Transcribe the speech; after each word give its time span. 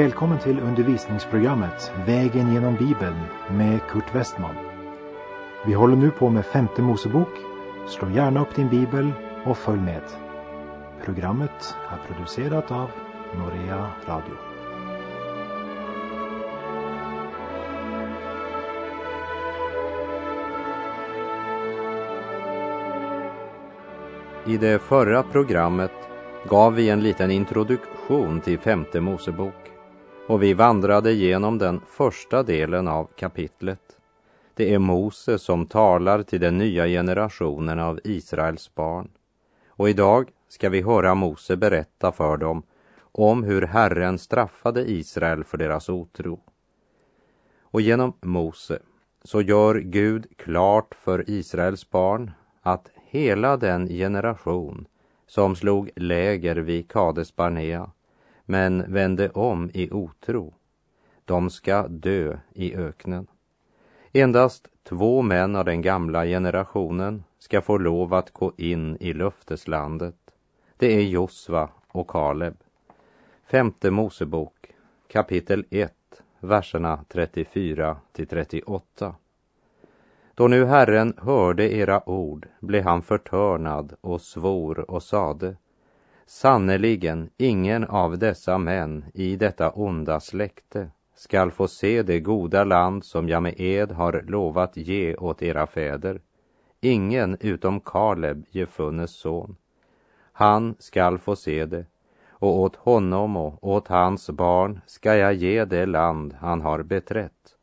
Välkommen 0.00 0.38
till 0.38 0.60
undervisningsprogrammet 0.60 1.92
Vägen 2.06 2.52
genom 2.52 2.76
Bibeln 2.76 3.16
med 3.50 3.80
Kurt 3.88 4.14
Westman. 4.14 4.54
Vi 5.66 5.72
håller 5.72 5.96
nu 5.96 6.10
på 6.10 6.30
med 6.30 6.46
femte 6.46 6.82
Mosebok. 6.82 7.28
Slå 7.88 8.10
gärna 8.10 8.42
upp 8.42 8.54
din 8.54 8.68
bibel 8.68 9.12
och 9.44 9.58
följ 9.58 9.80
med. 9.80 10.02
Programmet 11.04 11.76
är 11.88 12.14
producerat 12.14 12.70
av 12.70 12.90
Norea 13.38 13.90
Radio. 14.06 14.34
I 24.46 24.56
det 24.56 24.82
förra 24.82 25.22
programmet 25.22 25.92
gav 26.48 26.74
vi 26.74 26.88
en 26.88 27.02
liten 27.02 27.30
introduktion 27.30 28.40
till 28.40 28.58
femte 28.58 29.00
Mosebok 29.00 29.79
och 30.30 30.42
vi 30.42 30.54
vandrade 30.54 31.12
genom 31.12 31.58
den 31.58 31.80
första 31.86 32.42
delen 32.42 32.88
av 32.88 33.08
kapitlet. 33.16 33.98
Det 34.54 34.74
är 34.74 34.78
Mose 34.78 35.38
som 35.38 35.66
talar 35.66 36.22
till 36.22 36.40
den 36.40 36.58
nya 36.58 36.86
generationen 36.86 37.78
av 37.78 38.00
Israels 38.04 38.74
barn. 38.74 39.08
Och 39.68 39.88
idag 39.88 40.30
ska 40.48 40.68
vi 40.68 40.82
höra 40.82 41.14
Mose 41.14 41.56
berätta 41.56 42.12
för 42.12 42.36
dem 42.36 42.62
om 43.12 43.44
hur 43.44 43.62
Herren 43.62 44.18
straffade 44.18 44.90
Israel 44.90 45.44
för 45.44 45.58
deras 45.58 45.88
otro. 45.88 46.40
Och 47.62 47.80
genom 47.80 48.12
Mose 48.20 48.78
så 49.24 49.42
gör 49.42 49.74
Gud 49.74 50.26
klart 50.36 50.94
för 50.94 51.30
Israels 51.30 51.90
barn 51.90 52.30
att 52.62 52.90
hela 53.06 53.56
den 53.56 53.88
generation 53.88 54.86
som 55.26 55.56
slog 55.56 55.90
läger 55.96 56.56
vid 56.56 56.90
Kades 56.90 57.36
Barnea 57.36 57.90
men 58.50 58.92
vände 58.92 59.30
om 59.30 59.70
i 59.74 59.90
otro. 59.90 60.54
De 61.24 61.50
ska 61.50 61.88
dö 61.88 62.38
i 62.52 62.76
öknen. 62.76 63.26
Endast 64.12 64.68
två 64.82 65.22
män 65.22 65.56
av 65.56 65.64
den 65.64 65.82
gamla 65.82 66.24
generationen 66.24 67.24
ska 67.38 67.60
få 67.60 67.78
lov 67.78 68.14
att 68.14 68.30
gå 68.30 68.52
in 68.56 68.96
i 69.00 69.12
löfteslandet. 69.12 70.16
Det 70.76 70.96
är 70.96 71.02
Josva 71.02 71.68
och 71.88 72.08
Kaleb. 72.08 72.54
Femte 73.46 73.90
Mosebok, 73.90 74.74
kapitel 75.08 75.64
1, 75.70 75.92
verserna 76.40 77.04
34 77.08 77.96
till 78.12 78.26
38. 78.26 79.14
Då 80.34 80.48
nu 80.48 80.64
Herren 80.64 81.14
hörde 81.18 81.74
era 81.74 82.08
ord 82.08 82.48
blev 82.60 82.84
han 82.84 83.02
förtörnad 83.02 83.94
och 84.00 84.20
svor 84.20 84.90
och 84.90 85.02
sade 85.02 85.56
Sannerligen, 86.32 87.30
ingen 87.36 87.84
av 87.84 88.18
dessa 88.18 88.58
män 88.58 89.04
i 89.14 89.36
detta 89.36 89.70
onda 89.70 90.20
släkte 90.20 90.90
skall 91.14 91.50
få 91.50 91.68
se 91.68 92.02
det 92.02 92.20
goda 92.20 92.64
land 92.64 93.04
som 93.04 93.28
jag 93.28 93.42
med 93.42 93.54
ed 93.60 93.92
har 93.92 94.24
lovat 94.28 94.76
ge 94.76 95.16
åt 95.16 95.42
era 95.42 95.66
fäder. 95.66 96.20
Ingen 96.80 97.36
utom 97.40 97.80
Kaleb, 97.80 98.44
Jefunnes 98.50 99.16
son. 99.16 99.56
Han 100.32 100.74
skall 100.78 101.18
få 101.18 101.36
se 101.36 101.66
det, 101.66 101.86
och 102.30 102.60
åt 102.60 102.76
honom 102.76 103.36
och 103.36 103.68
åt 103.68 103.88
hans 103.88 104.30
barn 104.30 104.80
ska 104.86 105.16
jag 105.16 105.34
ge 105.34 105.64
det 105.64 105.86
land 105.86 106.36
han 106.40 106.60
har 106.60 106.82
beträtt 106.82 107.56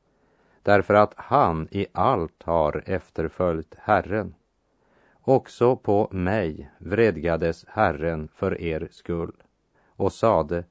därför 0.67 0.93
att 0.93 1.13
han 1.15 1.67
i 1.71 1.85
allt 1.91 2.43
har 2.43 2.83
efterföljt 2.85 3.75
Herren. 3.79 4.35
Också 5.29 5.75
på 5.75 6.07
mig 6.11 6.71
vredgades 6.77 7.65
Herren 7.67 8.27
för 8.35 8.61
er 8.61 8.87
skull 8.91 9.31
och 9.87 10.13
sade, 10.13 10.63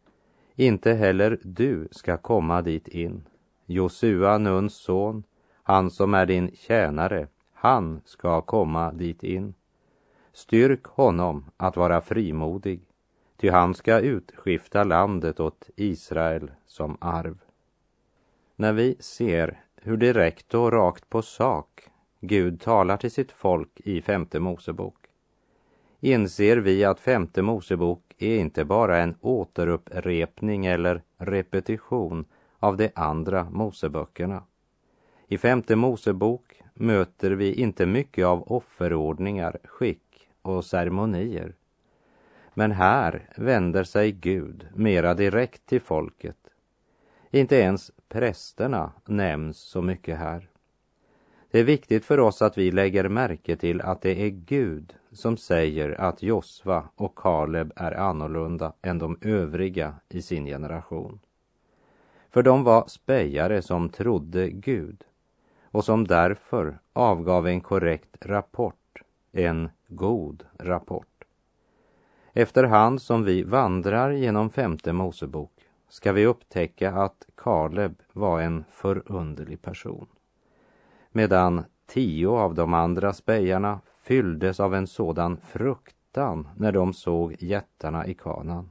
inte 0.54 0.92
heller 0.92 1.38
du 1.42 1.88
ska 1.90 2.16
komma 2.16 2.62
dit 2.62 2.88
in. 2.88 3.28
Josua, 3.66 4.38
Nuns 4.38 4.74
son, 4.74 5.24
han 5.62 5.90
som 5.90 6.14
är 6.14 6.26
din 6.26 6.50
tjänare, 6.54 7.28
han 7.52 8.00
ska 8.04 8.40
komma 8.40 8.92
dit 8.92 9.22
in. 9.22 9.54
Styrk 10.32 10.84
honom 10.84 11.44
att 11.56 11.76
vara 11.76 12.00
frimodig, 12.00 12.80
ty 13.36 13.50
han 13.50 13.74
ska 13.74 14.00
utskifta 14.00 14.84
landet 14.84 15.40
åt 15.40 15.70
Israel 15.76 16.50
som 16.66 16.96
arv. 17.00 17.38
När 18.56 18.72
vi 18.72 18.96
ser 19.00 19.60
hur 19.76 19.96
direkt 19.96 20.54
och 20.54 20.72
rakt 20.72 21.08
på 21.08 21.22
sak 21.22 21.90
Gud 22.26 22.60
talar 22.60 22.96
till 22.96 23.10
sitt 23.10 23.32
folk 23.32 23.80
i 23.80 24.02
femte 24.02 24.40
Mosebok 24.40 24.94
inser 26.00 26.56
vi 26.56 26.84
att 26.84 27.00
femte 27.00 27.42
Mosebok 27.42 28.14
är 28.18 28.38
inte 28.38 28.64
bara 28.64 28.98
en 28.98 29.16
återupprepning 29.20 30.66
eller 30.66 31.02
repetition 31.18 32.24
av 32.58 32.76
de 32.76 32.90
andra 32.94 33.50
Moseböckerna. 33.50 34.42
I 35.28 35.38
femte 35.38 35.76
Mosebok 35.76 36.62
möter 36.74 37.30
vi 37.30 37.54
inte 37.54 37.86
mycket 37.86 38.26
av 38.26 38.52
offerordningar, 38.52 39.58
skick 39.64 40.28
och 40.42 40.64
ceremonier. 40.64 41.54
Men 42.54 42.72
här 42.72 43.30
vänder 43.36 43.84
sig 43.84 44.12
Gud 44.12 44.68
mera 44.74 45.14
direkt 45.14 45.66
till 45.66 45.80
folket 45.80 46.36
inte 47.30 47.56
ens 47.56 47.90
prästerna 48.08 48.92
nämns 49.04 49.58
så 49.58 49.82
mycket 49.82 50.18
här. 50.18 50.48
Det 51.56 51.60
är 51.60 51.64
viktigt 51.64 52.04
för 52.04 52.20
oss 52.20 52.42
att 52.42 52.58
vi 52.58 52.70
lägger 52.70 53.08
märke 53.08 53.56
till 53.56 53.80
att 53.80 54.02
det 54.02 54.22
är 54.22 54.28
Gud 54.28 54.94
som 55.12 55.36
säger 55.36 56.00
att 56.00 56.22
Josva 56.22 56.88
och 56.96 57.18
Kaleb 57.18 57.72
är 57.76 57.92
annorlunda 57.92 58.72
än 58.82 58.98
de 58.98 59.18
övriga 59.20 59.94
i 60.08 60.22
sin 60.22 60.46
generation. 60.46 61.20
För 62.30 62.42
de 62.42 62.64
var 62.64 62.84
spejare 62.88 63.62
som 63.62 63.88
trodde 63.88 64.50
Gud 64.50 65.04
och 65.70 65.84
som 65.84 66.06
därför 66.06 66.78
avgav 66.92 67.46
en 67.46 67.60
korrekt 67.60 68.26
rapport, 68.26 69.02
en 69.32 69.68
god 69.88 70.42
rapport. 70.58 71.24
Efterhand 72.32 73.02
som 73.02 73.24
vi 73.24 73.42
vandrar 73.42 74.10
genom 74.10 74.50
femte 74.50 74.92
Mosebok 74.92 75.52
ska 75.88 76.12
vi 76.12 76.26
upptäcka 76.26 76.92
att 76.92 77.26
Kaleb 77.34 78.02
var 78.12 78.40
en 78.40 78.64
förunderlig 78.70 79.62
person. 79.62 80.06
Medan 81.16 81.64
tio 81.86 82.28
av 82.28 82.54
de 82.54 82.74
andra 82.74 83.12
spejarna 83.12 83.80
fylldes 84.02 84.60
av 84.60 84.74
en 84.74 84.86
sådan 84.86 85.36
fruktan 85.36 86.48
när 86.56 86.72
de 86.72 86.92
såg 86.92 87.36
jättarna 87.38 88.06
i 88.06 88.14
kanan. 88.14 88.70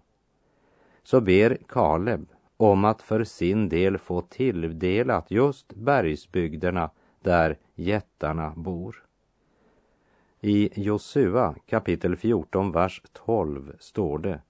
Så 1.04 1.22
ber 1.22 1.58
Kaleb 1.68 2.28
om 2.58 2.86
att 2.86 3.02
för 3.02 3.24
sin 3.24 3.70
del 3.70 3.98
få 3.98 4.22
tilldelat 4.22 5.32
just 5.32 5.74
bergsbygderna 5.74 6.90
där 7.22 7.58
jättarna 7.76 8.54
bor. 8.56 9.04
I 10.42 10.70
Josua 10.82 11.56
kapitel 11.66 12.16
14, 12.16 12.72
vers 12.72 13.02
12 13.26 13.74
står 13.80 14.20
det 14.20 14.42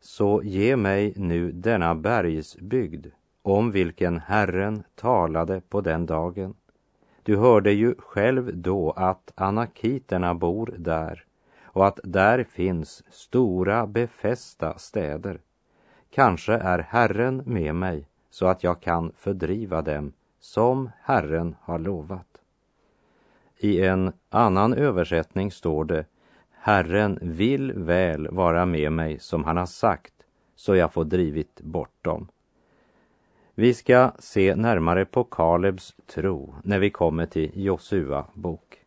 så 0.00 0.42
ge 0.42 0.76
mig 0.76 1.12
nu 1.16 1.52
denna 1.52 1.94
bergsbygd 1.94 3.06
om 3.42 3.70
vilken 3.70 4.18
Herren 4.18 4.82
talade 4.94 5.60
på 5.60 5.80
den 5.80 6.06
dagen. 6.06 6.54
Du 7.30 7.36
hörde 7.36 7.72
ju 7.72 7.94
själv 7.98 8.56
då 8.56 8.90
att 8.90 9.32
anakiterna 9.34 10.34
bor 10.34 10.74
där 10.78 11.24
och 11.62 11.86
att 11.86 12.00
där 12.04 12.44
finns 12.44 13.04
stora 13.10 13.86
befästa 13.86 14.78
städer. 14.78 15.40
Kanske 16.10 16.52
är 16.52 16.78
Herren 16.78 17.42
med 17.46 17.74
mig 17.74 18.08
så 18.30 18.46
att 18.46 18.64
jag 18.64 18.80
kan 18.80 19.12
fördriva 19.16 19.82
dem 19.82 20.12
som 20.40 20.90
Herren 21.02 21.56
har 21.60 21.78
lovat. 21.78 22.40
I 23.58 23.84
en 23.84 24.12
annan 24.28 24.74
översättning 24.74 25.50
står 25.50 25.84
det 25.84 26.04
Herren 26.50 27.18
vill 27.22 27.72
väl 27.72 28.28
vara 28.30 28.66
med 28.66 28.92
mig 28.92 29.18
som 29.18 29.44
han 29.44 29.56
har 29.56 29.66
sagt, 29.66 30.14
så 30.56 30.76
jag 30.76 30.92
får 30.92 31.04
drivit 31.04 31.60
bort 31.60 32.04
dem. 32.04 32.28
Vi 33.60 33.74
ska 33.74 34.12
se 34.18 34.54
närmare 34.54 35.04
på 35.04 35.24
Kalebs 35.24 35.94
tro 36.06 36.54
när 36.64 36.78
vi 36.78 36.90
kommer 36.90 37.26
till 37.26 37.50
Josua 37.54 38.26
bok. 38.34 38.84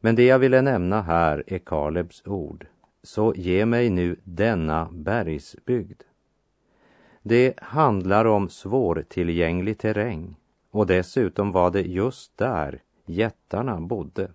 Men 0.00 0.14
det 0.16 0.24
jag 0.24 0.38
ville 0.38 0.62
nämna 0.62 1.02
här 1.02 1.44
är 1.46 1.58
Kalebs 1.58 2.22
ord. 2.26 2.66
Så 3.02 3.34
ge 3.36 3.66
mig 3.66 3.90
nu 3.90 4.16
denna 4.24 4.88
bergsbygd. 4.92 6.02
Det 7.22 7.54
handlar 7.62 8.24
om 8.24 8.48
svårtillgänglig 8.48 9.78
terräng 9.78 10.36
och 10.70 10.86
dessutom 10.86 11.52
var 11.52 11.70
det 11.70 11.82
just 11.82 12.36
där 12.36 12.82
jättarna 13.04 13.80
bodde 13.80 14.30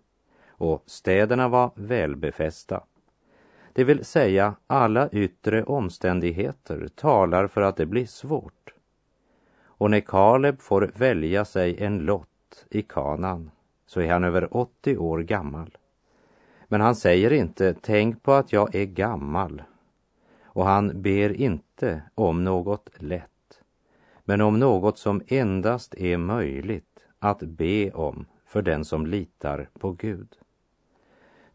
och 0.50 0.84
städerna 0.86 1.48
var 1.48 1.72
välbefästa. 1.76 2.84
Det 3.74 3.84
vill 3.84 4.06
säga, 4.06 4.56
alla 4.68 5.10
yttre 5.10 5.64
omständigheter 5.64 6.88
talar 6.96 7.48
för 7.48 7.62
att 7.62 7.78
det 7.78 7.86
blir 7.86 8.06
svårt. 8.06 8.74
Och 9.82 9.92
när 9.92 10.00
Kaleb 10.00 10.62
får 10.62 10.92
välja 10.96 11.46
sig 11.46 11.84
en 11.84 12.00
lott 12.00 12.66
i 12.70 12.82
kanan 12.82 13.52
så 13.86 14.02
är 14.02 14.12
han 14.12 14.24
över 14.24 14.58
80 14.58 14.98
år 14.98 15.20
gammal. 15.20 15.78
Men 16.68 16.82
han 16.82 16.96
säger 16.96 17.34
inte, 17.34 17.76
tänk 17.82 18.24
på 18.24 18.34
att 18.34 18.54
jag 18.54 18.76
är 18.76 18.86
gammal. 18.86 19.62
Och 20.44 20.66
han 20.66 21.02
ber 21.02 21.42
inte 21.42 22.02
om 22.16 22.44
något 22.44 22.90
lätt. 22.96 23.62
men 24.24 24.42
om 24.42 24.60
något 24.60 24.98
som 24.98 25.22
endast 25.28 25.96
är 25.96 26.18
möjligt 26.18 27.06
att 27.20 27.40
be 27.40 27.92
om 27.92 28.26
för 28.46 28.62
den 28.62 28.86
som 28.86 29.06
litar 29.06 29.70
på 29.80 29.92
Gud. 29.92 30.38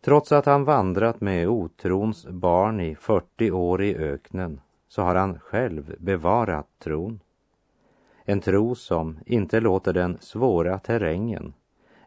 Trots 0.01 0.33
att 0.33 0.47
han 0.47 0.65
vandrat 0.65 1.21
med 1.21 1.49
otrons 1.49 2.27
barn 2.27 2.81
i 2.81 2.95
40 2.95 3.51
år 3.51 3.83
i 3.83 3.97
öknen 3.97 4.61
så 4.89 5.03
har 5.03 5.15
han 5.15 5.39
själv 5.39 5.95
bevarat 5.99 6.67
tron. 6.79 7.21
En 8.29 8.41
tro 8.41 8.75
som 8.75 9.19
inte 9.27 9.61
låter 9.61 9.93
den 9.93 10.19
svåra 10.21 10.79
terrängen 10.79 11.55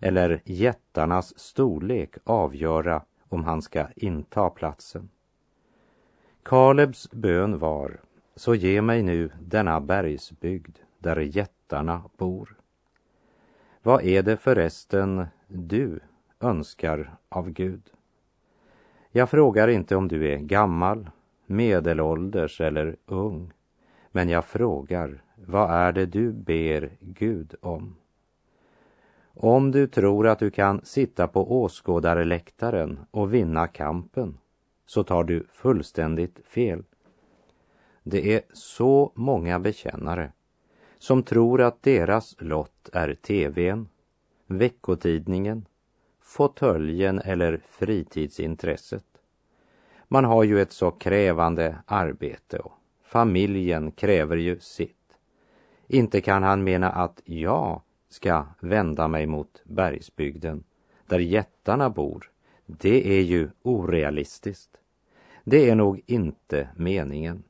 eller 0.01 0.41
jättarnas 0.45 1.39
storlek 1.39 2.15
avgöra 2.23 3.01
om 3.29 3.43
han 3.43 3.61
ska 3.61 3.87
inta 3.95 4.49
platsen. 4.49 5.09
Kalebs 6.43 7.11
bön 7.11 7.59
var, 7.59 7.99
så 8.35 8.55
ge 8.55 8.81
mig 8.81 9.03
nu 9.03 9.31
denna 9.41 9.81
bergsbygd 9.81 10.77
där 10.97 11.17
jättarna 11.17 12.03
bor. 12.17 12.57
Vad 13.83 14.03
är 14.03 14.23
det 14.23 14.37
förresten 14.37 15.25
du 15.47 15.99
önskar 16.39 17.15
av 17.29 17.49
Gud? 17.49 17.89
Jag 19.11 19.29
frågar 19.29 19.67
inte 19.67 19.95
om 19.95 20.07
du 20.07 20.33
är 20.33 20.37
gammal, 20.37 21.09
medelålders 21.45 22.61
eller 22.61 22.95
ung, 23.05 23.51
men 24.11 24.29
jag 24.29 24.45
frågar, 24.45 25.23
vad 25.45 25.71
är 25.71 25.91
det 25.91 26.05
du 26.05 26.31
ber 26.31 26.97
Gud 26.99 27.55
om? 27.61 27.95
Om 29.33 29.71
du 29.71 29.87
tror 29.87 30.27
att 30.27 30.39
du 30.39 30.51
kan 30.51 30.81
sitta 30.85 31.27
på 31.27 31.61
åskådarläktaren 31.61 32.99
och 33.11 33.33
vinna 33.33 33.67
kampen, 33.67 34.37
så 34.85 35.03
tar 35.03 35.23
du 35.23 35.47
fullständigt 35.51 36.39
fel. 36.45 36.83
Det 38.03 38.35
är 38.35 38.41
så 38.53 39.11
många 39.15 39.59
bekännare 39.59 40.31
som 40.97 41.23
tror 41.23 41.61
att 41.61 41.83
deras 41.83 42.35
lott 42.39 42.89
är 42.93 43.13
tvn, 43.13 43.87
veckotidningen, 44.47 45.65
fåtöljen 46.21 47.19
eller 47.19 47.61
fritidsintresset. 47.69 49.05
Man 50.07 50.25
har 50.25 50.43
ju 50.43 50.61
ett 50.61 50.71
så 50.71 50.91
krävande 50.91 51.75
arbete 51.85 52.59
och 52.59 52.73
familjen 53.03 53.91
kräver 53.91 54.37
ju 54.37 54.59
sitt. 54.59 54.98
Inte 55.91 56.21
kan 56.21 56.43
han 56.43 56.63
mena 56.63 56.89
att 56.89 57.21
jag 57.25 57.81
ska 58.09 58.45
vända 58.59 59.07
mig 59.07 59.27
mot 59.27 59.61
bergsbygden 59.63 60.63
där 61.07 61.19
jättarna 61.19 61.89
bor. 61.89 62.31
Det 62.65 63.17
är 63.17 63.21
ju 63.21 63.49
orealistiskt. 63.61 64.77
Det 65.43 65.69
är 65.69 65.75
nog 65.75 66.01
inte 66.05 66.69
meningen. 66.75 67.43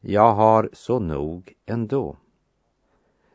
Jag 0.00 0.34
har 0.34 0.70
så 0.72 0.98
nog 0.98 1.54
ändå. 1.66 2.16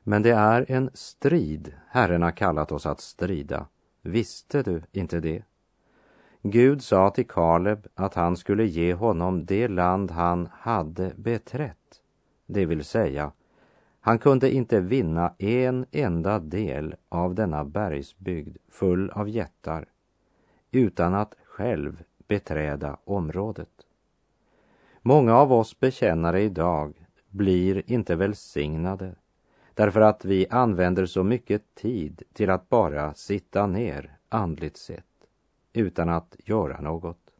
Men 0.03 0.21
det 0.21 0.31
är 0.31 0.65
en 0.71 0.89
strid 0.93 1.73
Herren 1.87 2.21
har 2.21 2.31
kallat 2.31 2.71
oss 2.71 2.85
att 2.85 3.01
strida. 3.01 3.67
Visste 4.01 4.63
du 4.63 4.81
inte 4.91 5.19
det? 5.19 5.43
Gud 6.41 6.83
sa 6.83 7.09
till 7.09 7.27
Kaleb 7.27 7.87
att 7.95 8.13
han 8.13 8.37
skulle 8.37 8.65
ge 8.65 8.93
honom 8.93 9.45
det 9.45 9.67
land 9.67 10.11
han 10.11 10.49
hade 10.51 11.13
beträtt. 11.15 12.01
Det 12.45 12.65
vill 12.65 12.83
säga, 12.83 13.31
han 14.05 14.19
kunde 14.19 14.51
inte 14.51 14.79
vinna 14.79 15.33
en 15.37 15.85
enda 15.91 16.39
del 16.39 16.95
av 17.09 17.35
denna 17.35 17.65
bergsbygd 17.65 18.57
full 18.69 19.09
av 19.09 19.29
jättar 19.29 19.85
utan 20.71 21.13
att 21.13 21.35
själv 21.43 22.03
beträda 22.27 22.97
området. 23.03 23.69
Många 25.01 25.35
av 25.35 25.53
oss 25.53 25.79
bekännare 25.79 26.41
idag 26.41 26.93
blir 27.29 27.91
inte 27.91 28.15
välsignade 28.15 29.15
därför 29.73 30.01
att 30.01 30.25
vi 30.25 30.47
använder 30.49 31.05
så 31.05 31.23
mycket 31.23 31.75
tid 31.75 32.23
till 32.33 32.49
att 32.49 32.69
bara 32.69 33.13
sitta 33.13 33.67
ner 33.67 34.17
andligt 34.29 34.77
sett 34.77 35.27
utan 35.73 36.09
att 36.09 36.35
göra 36.45 36.81
något. 36.81 37.33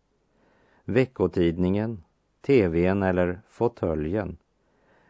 Veckotidningen, 0.85 2.03
tvn 2.41 3.03
eller 3.03 3.41
fåtöljen 3.47 4.37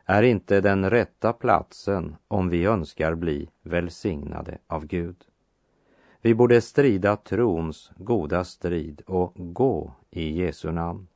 är 0.05 0.23
inte 0.23 0.61
den 0.61 0.89
rätta 0.89 1.33
platsen 1.33 2.15
om 2.27 2.49
vi 2.49 2.65
önskar 2.65 3.15
bli 3.15 3.49
välsignade 3.61 4.57
av 4.67 4.85
Gud. 4.85 5.15
Vi 6.21 6.35
borde 6.35 6.61
strida 6.61 7.15
trons 7.15 7.91
goda 7.97 8.43
strid 8.43 9.01
och 9.05 9.33
gå 9.35 9.93
i 10.09 10.41
Jesu 10.41 10.71
namn. 10.71 11.07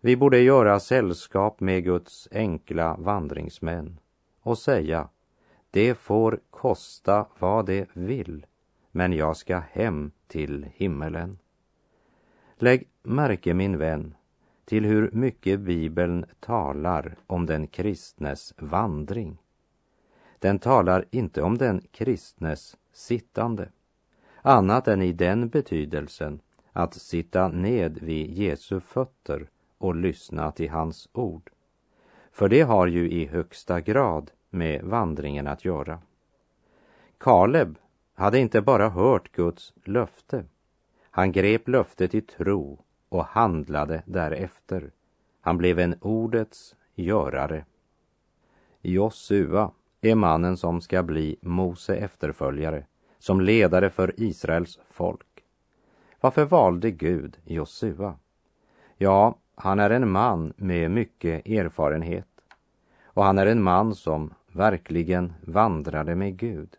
Vi 0.00 0.16
borde 0.16 0.40
göra 0.40 0.80
sällskap 0.80 1.60
med 1.60 1.84
Guds 1.84 2.28
enkla 2.32 2.96
vandringsmän 2.96 3.98
och 4.40 4.58
säga, 4.58 5.08
det 5.70 5.94
får 5.94 6.40
kosta 6.50 7.26
vad 7.38 7.66
det 7.66 7.88
vill, 7.92 8.46
men 8.90 9.12
jag 9.12 9.36
ska 9.36 9.58
hem 9.58 10.10
till 10.26 10.66
himmelen. 10.74 11.38
Lägg 12.56 12.88
märke, 13.02 13.54
min 13.54 13.78
vän, 13.78 14.14
till 14.64 14.84
hur 14.84 15.10
mycket 15.12 15.60
Bibeln 15.60 16.24
talar 16.40 17.16
om 17.26 17.46
den 17.46 17.66
kristnes 17.66 18.54
vandring. 18.58 19.38
Den 20.38 20.58
talar 20.58 21.04
inte 21.10 21.42
om 21.42 21.58
den 21.58 21.82
kristnes 21.90 22.76
sittande, 22.92 23.68
annat 24.42 24.88
än 24.88 25.02
i 25.02 25.12
den 25.12 25.48
betydelsen 25.48 26.40
att 26.72 26.94
sitta 26.94 27.48
ned 27.48 27.98
vid 27.98 28.30
Jesu 28.30 28.80
fötter 28.80 29.48
och 29.78 29.94
lyssna 29.94 30.52
till 30.52 30.70
hans 30.70 31.08
ord. 31.12 31.50
För 32.32 32.48
det 32.48 32.62
har 32.62 32.86
ju 32.86 33.10
i 33.10 33.26
högsta 33.26 33.80
grad 33.80 34.30
med 34.50 34.84
vandringen 34.84 35.46
att 35.46 35.64
göra. 35.64 35.98
Kaleb 37.18 37.78
hade 38.14 38.38
inte 38.38 38.60
bara 38.60 38.88
hört 38.88 39.32
Guds 39.32 39.72
löfte. 39.84 40.44
Han 41.10 41.32
grep 41.32 41.68
löftet 41.68 42.14
i 42.14 42.20
tro 42.20 42.78
och 43.14 43.24
handlade 43.24 44.02
därefter. 44.06 44.90
Han 45.40 45.58
blev 45.58 45.78
en 45.78 45.94
ordets 46.00 46.76
görare. 46.94 47.64
Josua 48.82 49.70
är 50.00 50.14
mannen 50.14 50.56
som 50.56 50.80
ska 50.80 51.02
bli 51.02 51.36
Mose 51.40 51.96
efterföljare, 51.96 52.86
som 53.18 53.40
ledare 53.40 53.90
för 53.90 54.14
Israels 54.16 54.78
folk. 54.90 55.44
Varför 56.20 56.44
valde 56.44 56.90
Gud 56.90 57.36
Josua? 57.44 58.18
Ja, 58.96 59.38
han 59.54 59.80
är 59.80 59.90
en 59.90 60.10
man 60.10 60.52
med 60.56 60.90
mycket 60.90 61.46
erfarenhet 61.46 62.28
och 63.04 63.24
han 63.24 63.38
är 63.38 63.46
en 63.46 63.62
man 63.62 63.94
som 63.94 64.34
verkligen 64.52 65.32
vandrade 65.40 66.14
med 66.14 66.36
Gud. 66.36 66.76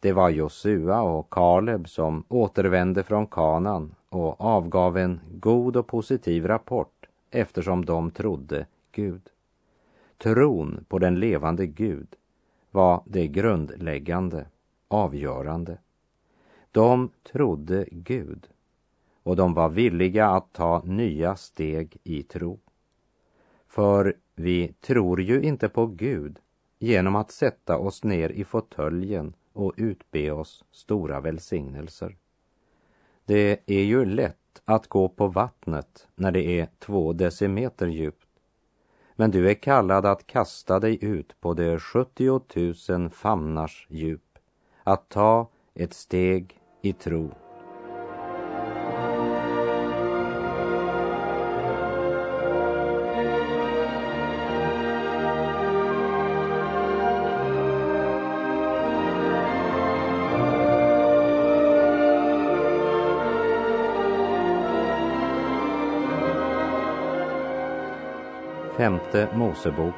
Det 0.00 0.12
var 0.12 0.30
Josua 0.30 1.02
och 1.02 1.30
Kaleb 1.30 1.88
som 1.88 2.24
återvände 2.28 3.02
från 3.02 3.26
Kanan 3.26 3.94
och 4.08 4.40
avgav 4.40 4.98
en 4.98 5.20
god 5.32 5.76
och 5.76 5.86
positiv 5.86 6.46
rapport 6.46 7.08
eftersom 7.30 7.84
de 7.84 8.10
trodde 8.10 8.66
Gud. 8.92 9.22
Tron 10.18 10.84
på 10.88 10.98
den 10.98 11.20
levande 11.20 11.66
Gud 11.66 12.06
var 12.70 13.02
det 13.06 13.28
grundläggande, 13.28 14.46
avgörande. 14.88 15.78
De 16.72 17.10
trodde 17.32 17.84
Gud 17.90 18.48
och 19.22 19.36
de 19.36 19.54
var 19.54 19.68
villiga 19.68 20.28
att 20.28 20.52
ta 20.52 20.82
nya 20.84 21.36
steg 21.36 21.96
i 22.04 22.22
tro. 22.22 22.58
För 23.68 24.16
vi 24.34 24.72
tror 24.80 25.20
ju 25.20 25.42
inte 25.42 25.68
på 25.68 25.86
Gud 25.86 26.38
genom 26.78 27.16
att 27.16 27.30
sätta 27.30 27.78
oss 27.78 28.04
ner 28.04 28.28
i 28.28 28.44
fåtöljen 28.44 29.34
och 29.52 29.74
utbe 29.76 30.30
oss 30.30 30.64
stora 30.70 31.20
välsignelser. 31.20 32.16
Det 33.24 33.60
är 33.66 33.82
ju 33.82 34.04
lätt 34.04 34.62
att 34.64 34.86
gå 34.86 35.08
på 35.08 35.26
vattnet 35.26 36.08
när 36.14 36.32
det 36.32 36.60
är 36.60 36.68
två 36.78 37.12
decimeter 37.12 37.86
djupt. 37.86 38.28
Men 39.16 39.30
du 39.30 39.50
är 39.50 39.54
kallad 39.54 40.06
att 40.06 40.26
kasta 40.26 40.80
dig 40.80 41.04
ut 41.04 41.40
på 41.40 41.54
det 41.54 41.78
70 41.78 42.40
000 42.88 43.10
famnars 43.10 43.86
djup, 43.90 44.38
att 44.82 45.08
ta 45.08 45.48
ett 45.74 45.94
steg 45.94 46.60
i 46.82 46.92
tro 46.92 47.30
Femte 68.90 69.28
Mosebok 69.34 69.94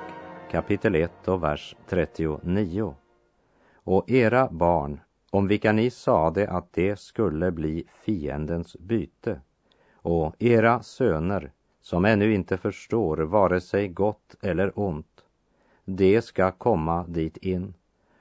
kapitel 0.50 0.94
1 0.94 1.28
och 1.28 1.42
vers 1.42 1.76
39. 1.88 2.94
Och 3.75 4.11
era 4.11 4.49
barn, 4.50 5.00
om 5.30 5.49
vilka 5.49 5.72
ni 5.72 5.90
sade 5.90 6.50
att 6.50 6.72
det 6.72 6.99
skulle 6.99 7.50
bli 7.50 7.84
fiendens 8.04 8.76
byte, 8.78 9.40
och 9.92 10.34
era 10.38 10.82
söner, 10.82 11.52
som 11.80 12.04
ännu 12.04 12.34
inte 12.34 12.56
förstår 12.56 13.16
vare 13.16 13.61
sig 13.61 13.88
gott 13.88 14.34
eller 14.42 14.78
ont, 14.78 15.25
det 15.84 16.22
ska 16.22 16.50
komma 16.50 17.04
dit 17.08 17.37
in. 17.37 17.75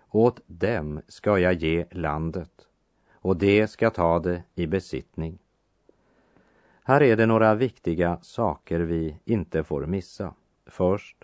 Åt 0.09 0.41
dem 0.47 1.01
ska 1.07 1.39
jag 1.39 1.53
ge 1.53 1.85
landet, 1.91 2.51
och 3.13 3.37
det 3.37 3.67
ska 3.67 3.89
ta 3.89 4.19
det 4.19 4.43
i 4.55 4.67
besittning. 4.67 5.39
Här 6.83 7.01
är 7.01 7.17
det 7.17 7.25
några 7.25 7.55
viktiga 7.55 8.17
saker 8.21 8.79
vi 8.79 9.17
inte 9.25 9.63
får 9.63 9.85
missa. 9.85 10.33
Först, 10.71 11.17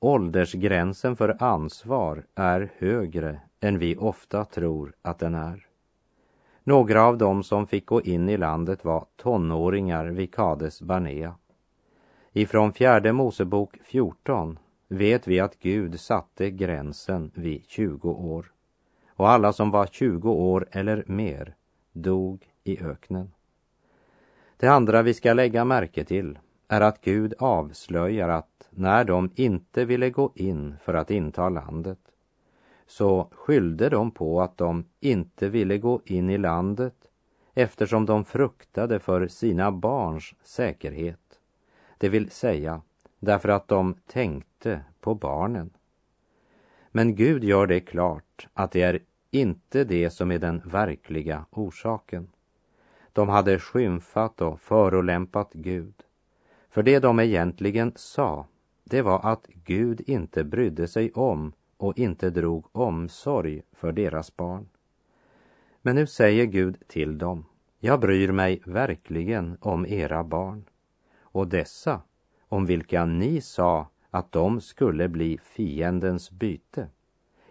åldersgränsen 0.00 1.16
för 1.16 1.42
ansvar 1.42 2.26
är 2.34 2.72
högre 2.78 3.40
än 3.60 3.78
vi 3.78 3.96
ofta 3.96 4.44
tror 4.44 4.92
att 5.02 5.18
den 5.18 5.34
är. 5.34 5.66
Några 6.64 7.02
av 7.02 7.18
dem 7.18 7.42
som 7.42 7.66
fick 7.66 7.86
gå 7.86 8.02
in 8.02 8.28
i 8.28 8.36
landet 8.36 8.84
var 8.84 9.06
tonåringar 9.16 10.06
vid 10.06 10.34
Kades 10.34 10.82
Barnea. 10.82 11.34
Ifrån 12.32 12.72
fjärde 12.72 13.12
Mosebok 13.12 13.76
14 13.84 14.58
vet 14.88 15.28
vi 15.28 15.40
att 15.40 15.58
Gud 15.58 16.00
satte 16.00 16.50
gränsen 16.50 17.30
vid 17.34 17.64
20 17.66 18.10
år 18.10 18.52
och 19.08 19.28
alla 19.28 19.52
som 19.52 19.70
var 19.70 19.86
20 19.86 20.30
år 20.30 20.68
eller 20.70 21.04
mer 21.06 21.54
dog 21.92 22.46
i 22.64 22.82
öknen. 22.82 23.32
Det 24.56 24.68
andra 24.68 25.02
vi 25.02 25.14
ska 25.14 25.32
lägga 25.32 25.64
märke 25.64 26.04
till 26.04 26.38
är 26.68 26.80
att 26.80 27.00
Gud 27.00 27.34
avslöjar 27.38 28.28
att 28.28 28.68
när 28.70 29.04
de 29.04 29.30
inte 29.34 29.84
ville 29.84 30.10
gå 30.10 30.32
in 30.34 30.76
för 30.82 30.94
att 30.94 31.10
inta 31.10 31.48
landet 31.48 31.98
så 32.86 33.28
skyllde 33.32 33.88
de 33.88 34.10
på 34.10 34.42
att 34.42 34.56
de 34.56 34.84
inte 35.00 35.48
ville 35.48 35.78
gå 35.78 36.00
in 36.04 36.30
i 36.30 36.38
landet 36.38 36.94
eftersom 37.54 38.06
de 38.06 38.24
fruktade 38.24 39.00
för 39.00 39.28
sina 39.28 39.72
barns 39.72 40.34
säkerhet. 40.42 41.40
Det 41.98 42.08
vill 42.08 42.30
säga 42.30 42.82
därför 43.18 43.48
att 43.48 43.68
de 43.68 43.94
tänkte 44.06 44.80
på 45.00 45.14
barnen. 45.14 45.70
Men 46.90 47.14
Gud 47.14 47.44
gör 47.44 47.66
det 47.66 47.80
klart 47.80 48.48
att 48.54 48.72
det 48.72 48.82
är 48.82 49.00
inte 49.30 49.84
det 49.84 50.10
som 50.10 50.32
är 50.32 50.38
den 50.38 50.62
verkliga 50.64 51.44
orsaken. 51.50 52.28
De 53.12 53.28
hade 53.28 53.58
skymfat 53.58 54.40
och 54.40 54.60
förolämpat 54.60 55.52
Gud. 55.52 55.94
För 56.78 56.82
det 56.82 56.98
de 56.98 57.20
egentligen 57.20 57.92
sa, 57.96 58.46
det 58.84 59.02
var 59.02 59.20
att 59.32 59.46
Gud 59.64 60.00
inte 60.06 60.44
brydde 60.44 60.88
sig 60.88 61.12
om 61.12 61.52
och 61.76 61.98
inte 61.98 62.30
drog 62.30 62.66
omsorg 62.72 63.62
för 63.72 63.92
deras 63.92 64.36
barn. 64.36 64.68
Men 65.82 65.94
nu 65.94 66.06
säger 66.06 66.44
Gud 66.44 66.76
till 66.88 67.18
dem, 67.18 67.44
jag 67.78 68.00
bryr 68.00 68.32
mig 68.32 68.62
verkligen 68.64 69.56
om 69.60 69.86
era 69.86 70.24
barn 70.24 70.64
och 71.20 71.48
dessa 71.48 72.00
om 72.48 72.66
vilka 72.66 73.04
ni 73.04 73.40
sa 73.40 73.88
att 74.10 74.32
de 74.32 74.60
skulle 74.60 75.08
bli 75.08 75.38
fiendens 75.38 76.30
byte. 76.30 76.88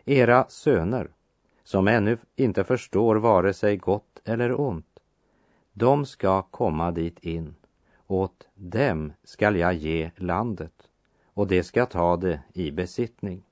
Era 0.06 0.46
söner, 0.50 1.10
som 1.64 1.88
ännu 1.88 2.18
inte 2.36 2.64
förstår 2.64 3.16
vare 3.16 3.54
sig 3.54 3.78
gott 3.78 4.22
eller 4.26 4.60
ont, 4.62 5.00
de 5.74 6.06
ska 6.06 6.42
komma 6.42 6.92
dit 6.92 7.20
in. 7.20 7.56
Åt 8.08 8.48
dem 8.54 9.14
skall 9.24 9.56
jag 9.56 9.74
ge 9.74 10.12
landet 10.16 10.90
och 11.26 11.48
de 11.48 11.64
ska 11.64 11.86
ta 11.86 12.18
det 12.18 12.40
i 12.54 12.72
besittning. 12.72 13.44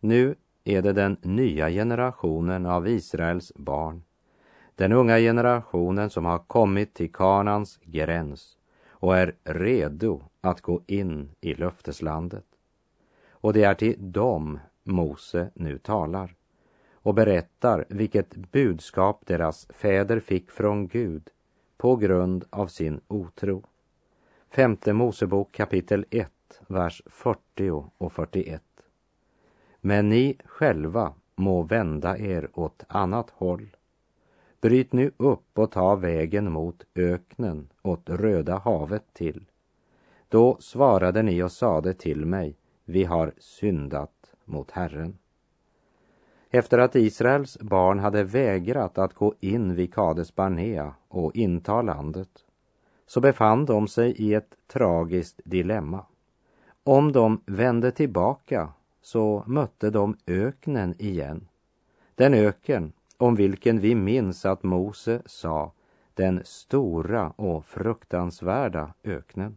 Nu 0.00 0.34
är 0.64 0.82
det 0.82 0.92
den 0.92 1.16
nya 1.22 1.70
generationen 1.70 2.66
av 2.66 2.88
Israels 2.88 3.52
barn, 3.56 4.02
den 4.74 4.92
unga 4.92 5.18
generationen 5.18 6.10
som 6.10 6.24
har 6.24 6.38
kommit 6.38 6.94
till 6.94 7.12
Kanans 7.12 7.78
gräns 7.82 8.56
och 8.88 9.16
är 9.16 9.34
redo 9.44 10.22
att 10.40 10.60
gå 10.60 10.82
in 10.86 11.30
i 11.40 11.54
löfteslandet. 11.54 12.44
Och 13.30 13.52
det 13.52 13.64
är 13.64 13.74
till 13.74 14.12
dem 14.12 14.58
Mose 14.84 15.50
nu 15.54 15.78
talar 15.78 16.34
och 16.92 17.14
berättar 17.14 17.84
vilket 17.88 18.36
budskap 18.36 19.26
deras 19.26 19.66
fäder 19.66 20.20
fick 20.20 20.50
från 20.50 20.88
Gud 20.88 21.30
på 21.80 21.96
grund 21.96 22.44
av 22.50 22.66
sin 22.66 23.00
otro. 23.08 23.62
Femte 24.50 24.92
Mosebok 24.92 25.52
kapitel 25.52 26.04
1, 26.10 26.30
vers 26.66 27.02
40 27.06 27.90
och 27.98 28.12
41. 28.12 28.62
Men 29.80 30.08
ni 30.08 30.36
själva 30.44 31.14
må 31.36 31.62
vända 31.62 32.18
er 32.18 32.48
åt 32.54 32.84
annat 32.88 33.30
håll. 33.30 33.76
Bryt 34.60 34.92
nu 34.92 35.10
upp 35.16 35.58
och 35.58 35.70
ta 35.70 35.94
vägen 35.94 36.52
mot 36.52 36.84
öknen, 36.94 37.68
åt 37.82 38.10
Röda 38.10 38.58
havet 38.58 39.04
till. 39.12 39.44
Då 40.28 40.56
svarade 40.60 41.22
ni 41.22 41.42
och 41.42 41.52
sade 41.52 41.94
till 41.94 42.26
mig, 42.26 42.56
vi 42.84 43.04
har 43.04 43.32
syndat 43.38 44.34
mot 44.44 44.70
Herren. 44.70 45.18
Efter 46.50 46.78
att 46.78 46.96
Israels 46.96 47.58
barn 47.60 47.98
hade 47.98 48.24
vägrat 48.24 48.98
att 48.98 49.14
gå 49.14 49.34
in 49.40 49.74
vid 49.74 49.94
Kades 49.94 50.34
Barnea 50.34 50.94
och 51.08 51.36
inta 51.36 51.82
landet, 51.82 52.30
så 53.06 53.20
befann 53.20 53.64
de 53.64 53.88
sig 53.88 54.10
i 54.10 54.34
ett 54.34 54.54
tragiskt 54.66 55.40
dilemma. 55.44 56.04
Om 56.84 57.12
de 57.12 57.40
vände 57.46 57.90
tillbaka 57.90 58.68
så 59.02 59.44
mötte 59.46 59.90
de 59.90 60.16
öknen 60.26 60.94
igen. 60.98 61.48
Den 62.14 62.34
öken 62.34 62.92
om 63.16 63.34
vilken 63.34 63.80
vi 63.80 63.94
minns 63.94 64.46
att 64.46 64.62
Mose 64.62 65.22
sa 65.26 65.72
den 66.14 66.42
stora 66.44 67.30
och 67.30 67.64
fruktansvärda 67.64 68.94
öknen. 69.04 69.56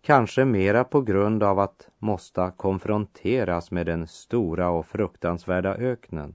Kanske 0.00 0.44
mera 0.44 0.84
på 0.84 1.00
grund 1.00 1.42
av 1.42 1.58
att 1.58 1.88
måste 1.98 2.52
konfronteras 2.56 3.70
med 3.70 3.86
den 3.86 4.06
stora 4.06 4.68
och 4.70 4.86
fruktansvärda 4.86 5.74
öknen 5.74 6.34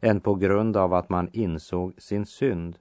än 0.00 0.20
på 0.20 0.34
grund 0.34 0.76
av 0.76 0.94
att 0.94 1.08
man 1.08 1.28
insåg 1.32 1.94
sin 1.98 2.26
synd 2.26 2.78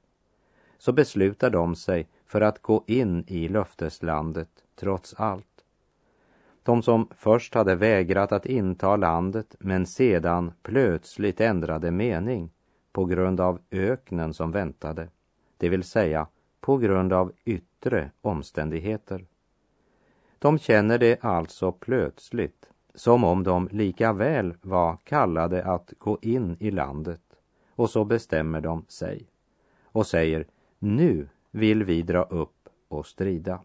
så 0.78 0.94
beslutar 0.94 1.50
de 1.50 1.76
sig 1.76 2.08
för 2.26 2.42
att 2.42 2.62
gå 2.62 2.84
in 2.88 3.24
i 3.28 3.48
löfteslandet 3.48 4.50
trots 4.76 5.14
allt. 5.14 5.66
De 6.64 6.82
som 6.82 7.10
först 7.18 7.54
hade 7.54 7.76
vägrat 7.76 8.32
att 8.32 8.46
inta 8.46 8.96
landet 8.96 9.56
men 9.60 9.86
sedan 9.86 10.54
plötsligt 10.62 11.42
ändrade 11.42 11.92
mening 11.92 12.50
på 12.92 13.06
grund 13.06 13.40
av 13.40 13.60
öknen 13.72 14.34
som 14.34 14.52
väntade, 14.52 15.10
det 15.58 15.70
vill 15.70 15.84
säga 15.84 16.28
på 16.62 16.78
grund 16.78 17.14
av 17.14 17.32
yttre 17.46 18.12
omständigheter. 18.22 19.26
De 20.39 20.60
känner 20.60 20.98
det 20.98 21.24
alltså 21.24 21.72
plötsligt 21.72 22.70
som 22.96 23.24
om 23.24 23.44
de 23.44 23.70
lika 23.72 24.13
väl 24.13 24.54
var 24.62 24.98
kallade 25.04 25.63
att 25.63 25.94
gå 25.98 26.18
in 26.22 26.58
i 26.60 26.72
landet 26.72 27.22
och 27.70 27.89
så 27.89 28.06
bestämmer 28.06 28.62
de 28.62 28.86
sig 28.88 29.27
och 29.84 30.08
säger 30.08 30.48
nu 30.80 31.27
vill 31.51 31.84
vi 31.84 32.01
dra 32.01 32.24
upp 32.24 32.70
och 32.88 33.06
strida. 33.06 33.62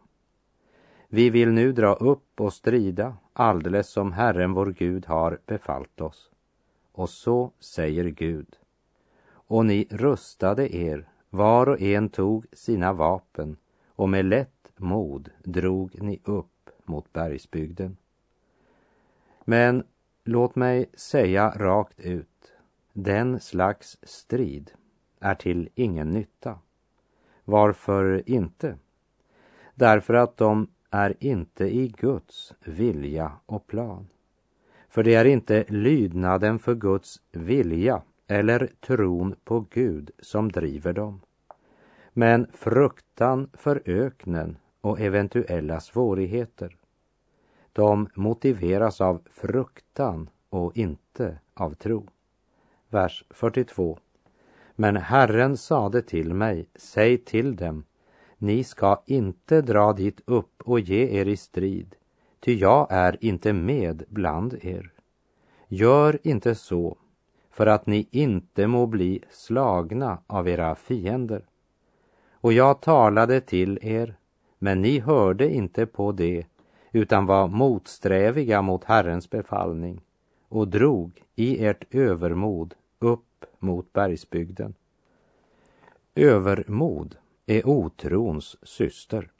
Vi 1.08 1.30
vill 1.30 1.52
nu 1.52 1.72
dra 1.72 1.94
upp 1.94 2.40
och 2.40 2.52
strida 2.52 3.16
alldeles 3.32 3.88
som 3.88 4.12
Herren 4.12 4.52
vår 4.52 4.66
Gud 4.66 5.06
har 5.06 5.38
befallt 5.46 6.00
oss. 6.00 6.30
Och 6.92 7.10
så 7.10 7.52
säger 7.60 8.04
Gud. 8.04 8.56
Och 9.30 9.66
ni 9.66 9.86
rustade 9.90 10.76
er, 10.76 11.08
var 11.30 11.68
och 11.68 11.80
en 11.80 12.08
tog 12.08 12.46
sina 12.52 12.92
vapen 12.92 13.56
och 13.86 14.08
med 14.08 14.24
lätt 14.24 14.72
mod 14.76 15.30
drog 15.44 16.02
ni 16.02 16.20
upp 16.24 16.59
mot 16.90 17.12
bergsbygden. 17.12 17.96
Men 19.44 19.84
låt 20.24 20.56
mig 20.56 20.90
säga 20.94 21.50
rakt 21.56 22.00
ut, 22.00 22.52
den 22.92 23.40
slags 23.40 23.98
strid 24.02 24.70
är 25.20 25.34
till 25.34 25.68
ingen 25.74 26.10
nytta. 26.10 26.58
Varför 27.44 28.22
inte? 28.26 28.78
Därför 29.74 30.14
att 30.14 30.36
de 30.36 30.68
är 30.90 31.16
inte 31.20 31.64
i 31.64 31.88
Guds 31.88 32.54
vilja 32.64 33.32
och 33.46 33.66
plan. 33.66 34.06
För 34.88 35.02
det 35.02 35.14
är 35.14 35.24
inte 35.24 35.64
lydnaden 35.68 36.58
för 36.58 36.74
Guds 36.74 37.20
vilja 37.32 38.02
eller 38.26 38.70
tron 38.80 39.34
på 39.44 39.66
Gud 39.70 40.10
som 40.18 40.52
driver 40.52 40.92
dem. 40.92 41.20
Men 42.12 42.46
fruktan 42.52 43.50
för 43.52 43.82
öknen 43.84 44.56
och 44.80 45.00
eventuella 45.00 45.80
svårigheter. 45.80 46.76
De 47.72 48.08
motiveras 48.14 49.00
av 49.00 49.22
fruktan 49.30 50.30
och 50.50 50.76
inte 50.76 51.38
av 51.54 51.74
tro. 51.74 52.08
Vers 52.88 53.24
42. 53.30 53.98
Men 54.76 54.96
Herren 54.96 55.56
sade 55.56 56.02
till 56.02 56.34
mig, 56.34 56.66
säg 56.74 57.18
till 57.18 57.56
dem, 57.56 57.84
ni 58.38 58.64
ska 58.64 59.02
inte 59.06 59.62
dra 59.62 59.92
dit 59.92 60.20
upp 60.24 60.62
och 60.64 60.80
ge 60.80 61.20
er 61.20 61.28
i 61.28 61.36
strid, 61.36 61.96
ty 62.40 62.54
jag 62.54 62.86
är 62.90 63.24
inte 63.24 63.52
med 63.52 64.04
bland 64.08 64.58
er. 64.64 64.92
Gör 65.68 66.18
inte 66.22 66.54
så, 66.54 66.96
för 67.50 67.66
att 67.66 67.86
ni 67.86 68.08
inte 68.10 68.66
må 68.66 68.86
bli 68.86 69.22
slagna 69.30 70.18
av 70.26 70.48
era 70.48 70.74
fiender. 70.74 71.44
Och 72.32 72.52
jag 72.52 72.80
talade 72.80 73.40
till 73.40 73.78
er, 73.82 74.16
men 74.58 74.82
ni 74.82 74.98
hörde 74.98 75.50
inte 75.50 75.86
på 75.86 76.12
det, 76.12 76.46
utan 76.92 77.26
var 77.26 77.48
motsträviga 77.48 78.62
mot 78.62 78.84
Herrens 78.84 79.30
befallning 79.30 80.00
och 80.48 80.68
drog 80.68 81.22
i 81.36 81.64
ert 81.64 81.94
övermod 81.94 82.74
upp 82.98 83.44
mot 83.58 83.92
bergsbygden. 83.92 84.74
Övermod 86.14 87.16
är 87.46 87.66
otrons 87.66 88.56
syster. 88.62 89.30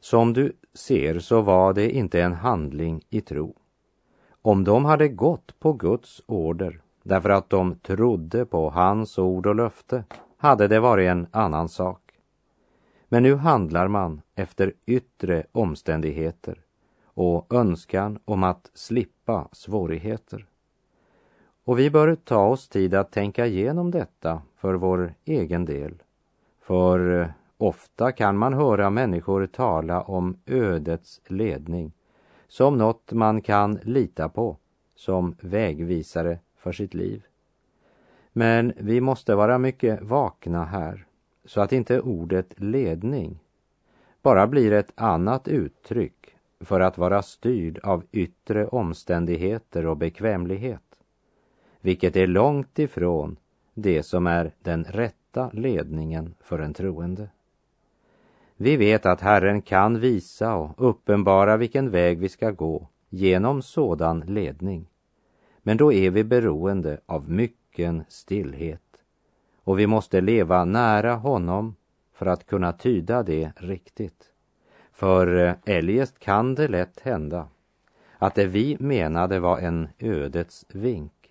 Som 0.00 0.32
du 0.32 0.52
ser 0.74 1.18
så 1.18 1.40
var 1.40 1.72
det 1.72 1.90
inte 1.90 2.22
en 2.22 2.34
handling 2.34 3.02
i 3.10 3.20
tro. 3.20 3.54
Om 4.42 4.64
de 4.64 4.84
hade 4.84 5.08
gått 5.08 5.60
på 5.60 5.72
Guds 5.72 6.22
order 6.26 6.80
därför 7.02 7.30
att 7.30 7.50
de 7.50 7.74
trodde 7.74 8.44
på 8.44 8.70
hans 8.70 9.18
ord 9.18 9.46
och 9.46 9.54
löfte 9.54 10.04
hade 10.36 10.68
det 10.68 10.80
varit 10.80 11.08
en 11.08 11.26
annan 11.30 11.68
sak. 11.68 12.01
Men 13.12 13.22
nu 13.22 13.34
handlar 13.34 13.88
man 13.88 14.22
efter 14.34 14.72
yttre 14.86 15.44
omständigheter 15.52 16.60
och 17.04 17.54
önskan 17.54 18.18
om 18.24 18.44
att 18.44 18.70
slippa 18.74 19.48
svårigheter. 19.52 20.46
Och 21.64 21.78
vi 21.78 21.90
bör 21.90 22.14
ta 22.14 22.46
oss 22.46 22.68
tid 22.68 22.94
att 22.94 23.12
tänka 23.12 23.46
igenom 23.46 23.90
detta 23.90 24.42
för 24.56 24.74
vår 24.74 25.14
egen 25.24 25.64
del. 25.64 26.02
För 26.60 27.20
eh, 27.20 27.28
ofta 27.56 28.12
kan 28.12 28.36
man 28.36 28.54
höra 28.54 28.90
människor 28.90 29.46
tala 29.46 30.02
om 30.02 30.36
ödets 30.46 31.20
ledning 31.26 31.92
som 32.48 32.78
något 32.78 33.12
man 33.12 33.40
kan 33.40 33.78
lita 33.82 34.28
på 34.28 34.56
som 34.94 35.36
vägvisare 35.40 36.38
för 36.56 36.72
sitt 36.72 36.94
liv. 36.94 37.22
Men 38.32 38.72
vi 38.76 39.00
måste 39.00 39.34
vara 39.34 39.58
mycket 39.58 40.02
vakna 40.02 40.64
här 40.64 41.06
så 41.44 41.60
att 41.60 41.72
inte 41.72 42.00
ordet 42.00 42.54
ledning 42.60 43.38
bara 44.22 44.46
blir 44.46 44.72
ett 44.72 44.92
annat 44.94 45.48
uttryck 45.48 46.36
för 46.60 46.80
att 46.80 46.98
vara 46.98 47.22
styrd 47.22 47.78
av 47.82 48.04
yttre 48.12 48.66
omständigheter 48.66 49.86
och 49.86 49.96
bekvämlighet, 49.96 51.00
vilket 51.80 52.16
är 52.16 52.26
långt 52.26 52.78
ifrån 52.78 53.36
det 53.74 54.02
som 54.02 54.26
är 54.26 54.52
den 54.62 54.84
rätta 54.84 55.50
ledningen 55.52 56.34
för 56.40 56.58
en 56.58 56.74
troende. 56.74 57.28
Vi 58.56 58.76
vet 58.76 59.06
att 59.06 59.20
Herren 59.20 59.62
kan 59.62 60.00
visa 60.00 60.54
och 60.54 60.88
uppenbara 60.88 61.56
vilken 61.56 61.90
väg 61.90 62.18
vi 62.18 62.28
ska 62.28 62.50
gå 62.50 62.88
genom 63.08 63.62
sådan 63.62 64.20
ledning. 64.20 64.86
Men 65.62 65.76
då 65.76 65.92
är 65.92 66.10
vi 66.10 66.24
beroende 66.24 67.00
av 67.06 67.30
mycken 67.30 68.04
stillhet 68.08 68.91
och 69.64 69.78
vi 69.78 69.86
måste 69.86 70.20
leva 70.20 70.64
nära 70.64 71.14
honom 71.14 71.76
för 72.12 72.26
att 72.26 72.46
kunna 72.46 72.72
tyda 72.72 73.22
det 73.22 73.52
riktigt. 73.56 74.30
För 74.92 75.34
eh, 75.36 75.54
eljest 75.64 76.18
kan 76.18 76.54
det 76.54 76.68
lätt 76.68 77.00
hända 77.00 77.48
att 78.18 78.34
det 78.34 78.46
vi 78.46 78.76
menade 78.80 79.40
var 79.40 79.58
en 79.58 79.88
ödets 79.98 80.66
vink 80.68 81.22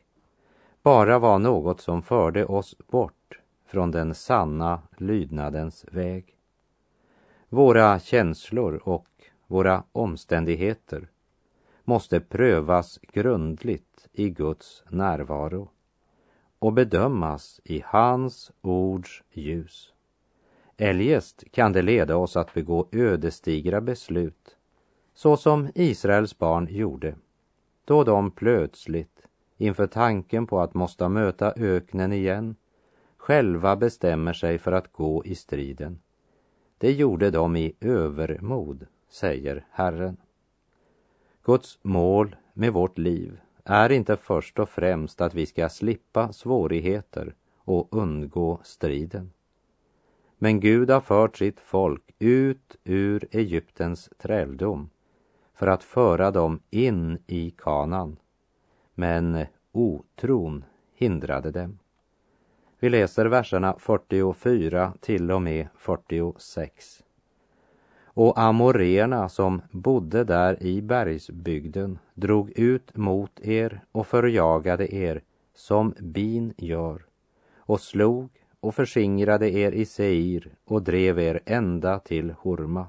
bara 0.83 1.19
var 1.19 1.39
något 1.39 1.81
som 1.81 2.01
förde 2.01 2.45
oss 2.45 2.75
bort 2.87 3.39
från 3.65 3.91
den 3.91 4.15
sanna 4.15 4.81
lydnadens 4.97 5.85
väg. 5.91 6.35
Våra 7.49 7.99
känslor 7.99 8.81
och 8.83 9.07
våra 9.47 9.83
omständigheter 9.91 11.07
måste 11.83 12.19
prövas 12.19 12.99
grundligt 13.01 14.07
i 14.13 14.29
Guds 14.29 14.83
närvaro 14.89 15.69
och 16.61 16.73
bedömas 16.73 17.61
i 17.63 17.83
hans 17.85 18.51
ords 18.61 19.23
ljus. 19.31 19.93
Eljest 20.77 21.43
kan 21.51 21.73
det 21.73 21.81
leda 21.81 22.17
oss 22.17 22.37
att 22.37 22.53
begå 22.53 22.87
ödesdigra 22.91 23.81
beslut 23.81 24.57
så 25.13 25.37
som 25.37 25.69
Israels 25.75 26.37
barn 26.37 26.67
gjorde 26.69 27.15
då 27.85 28.03
de 28.03 28.31
plötsligt 28.31 29.27
inför 29.57 29.87
tanken 29.87 30.47
på 30.47 30.59
att 30.59 30.73
måste 30.73 31.09
möta 31.09 31.53
öknen 31.55 32.13
igen 32.13 32.55
själva 33.17 33.75
bestämmer 33.75 34.33
sig 34.33 34.57
för 34.57 34.71
att 34.71 34.91
gå 34.91 35.25
i 35.25 35.35
striden. 35.35 35.99
Det 36.77 36.91
gjorde 36.91 37.31
de 37.31 37.55
i 37.55 37.73
övermod, 37.79 38.87
säger 39.09 39.65
Herren. 39.71 40.17
Guds 41.43 41.79
mål 41.81 42.35
med 42.53 42.73
vårt 42.73 42.97
liv 42.97 43.39
är 43.65 43.91
inte 43.91 44.17
först 44.17 44.59
och 44.59 44.69
främst 44.69 45.21
att 45.21 45.33
vi 45.33 45.45
ska 45.45 45.69
slippa 45.69 46.33
svårigheter 46.33 47.35
och 47.57 47.87
undgå 47.91 48.59
striden. 48.63 49.31
Men 50.37 50.59
Gud 50.59 50.89
har 50.89 51.01
fört 51.01 51.37
sitt 51.37 51.59
folk 51.59 52.15
ut 52.19 52.75
ur 52.83 53.27
Egyptens 53.31 54.09
träldom 54.17 54.89
för 55.53 55.67
att 55.67 55.83
föra 55.83 56.31
dem 56.31 56.59
in 56.69 57.17
i 57.27 57.51
kanan. 57.57 58.17
Men 58.93 59.45
otron 59.71 60.65
hindrade 60.93 61.51
dem. 61.51 61.79
Vi 62.79 62.89
läser 62.89 63.25
verserna 63.25 63.75
44 63.79 64.93
till 64.99 65.31
och 65.31 65.41
med 65.41 65.67
46. 65.77 67.03
Och 68.13 68.39
amorerna 68.39 69.29
som 69.29 69.61
bodde 69.71 70.23
där 70.23 70.63
i 70.63 70.81
bergsbygden 70.81 71.99
drog 72.13 72.51
ut 72.51 72.97
mot 72.97 73.39
er 73.39 73.83
och 73.91 74.07
förjagade 74.07 74.95
er 74.95 75.21
som 75.53 75.93
bin 75.99 76.53
gör 76.57 77.05
och 77.57 77.81
slog 77.81 78.29
och 78.59 78.75
förskingrade 78.75 79.49
er 79.49 79.71
i 79.71 79.85
Seir 79.85 80.47
och 80.65 80.81
drev 80.81 81.19
er 81.19 81.39
ända 81.45 81.99
till 81.99 82.33
Horma. 82.39 82.87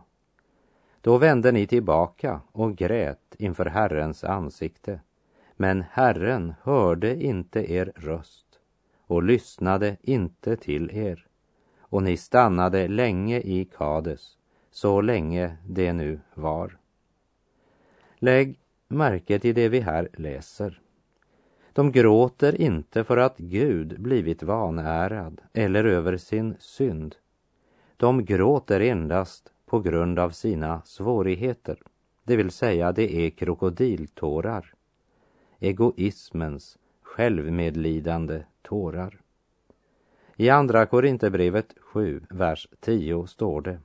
Då 1.00 1.18
vände 1.18 1.52
ni 1.52 1.66
tillbaka 1.66 2.40
och 2.52 2.76
grät 2.76 3.34
inför 3.38 3.64
Herrens 3.64 4.24
ansikte. 4.24 5.00
Men 5.56 5.84
Herren 5.90 6.54
hörde 6.62 7.22
inte 7.24 7.72
er 7.72 7.92
röst 7.96 8.46
och 9.06 9.22
lyssnade 9.22 9.96
inte 10.02 10.56
till 10.56 10.90
er. 10.90 11.26
Och 11.80 12.02
ni 12.02 12.16
stannade 12.16 12.88
länge 12.88 13.40
i 13.40 13.64
Kades, 13.64 14.38
så 14.72 15.00
länge 15.00 15.56
det 15.66 15.92
nu 15.92 16.20
var. 16.34 16.78
Lägg 18.18 18.58
märke 18.88 19.38
till 19.38 19.54
det 19.54 19.68
vi 19.68 19.80
här 19.80 20.08
läser. 20.12 20.80
De 21.72 21.92
gråter 21.92 22.60
inte 22.60 23.04
för 23.04 23.16
att 23.16 23.38
Gud 23.38 24.00
blivit 24.00 24.42
vanärad 24.42 25.40
eller 25.52 25.84
över 25.84 26.16
sin 26.16 26.54
synd. 26.58 27.16
De 27.96 28.24
gråter 28.24 28.80
endast 28.80 29.52
på 29.66 29.80
grund 29.80 30.18
av 30.18 30.30
sina 30.30 30.82
svårigheter, 30.84 31.78
det 32.24 32.36
vill 32.36 32.50
säga 32.50 32.92
det 32.92 33.14
är 33.14 33.30
krokodiltårar. 33.30 34.74
Egoismens, 35.58 36.78
självmedlidande 37.02 38.42
tårar. 38.62 39.20
I 40.36 40.48
Andra 40.48 40.86
Korinthierbrevet 40.86 41.74
7, 41.80 42.22
vers 42.30 42.68
10 42.80 43.26
står 43.26 43.60
det 43.60 43.78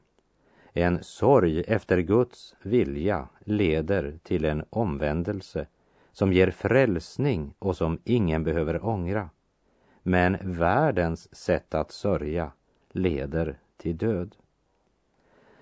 en 0.77 1.03
sorg 1.03 1.63
efter 1.67 1.97
Guds 1.97 2.55
vilja 2.61 3.27
leder 3.39 4.19
till 4.23 4.45
en 4.45 4.63
omvändelse 4.69 5.67
som 6.11 6.33
ger 6.33 6.51
frälsning 6.51 7.53
och 7.59 7.77
som 7.77 7.99
ingen 8.03 8.43
behöver 8.43 8.85
ångra. 8.85 9.29
Men 10.03 10.37
världens 10.41 11.35
sätt 11.35 11.73
att 11.73 11.91
sörja 11.91 12.51
leder 12.91 13.57
till 13.77 13.97
död. 13.97 14.35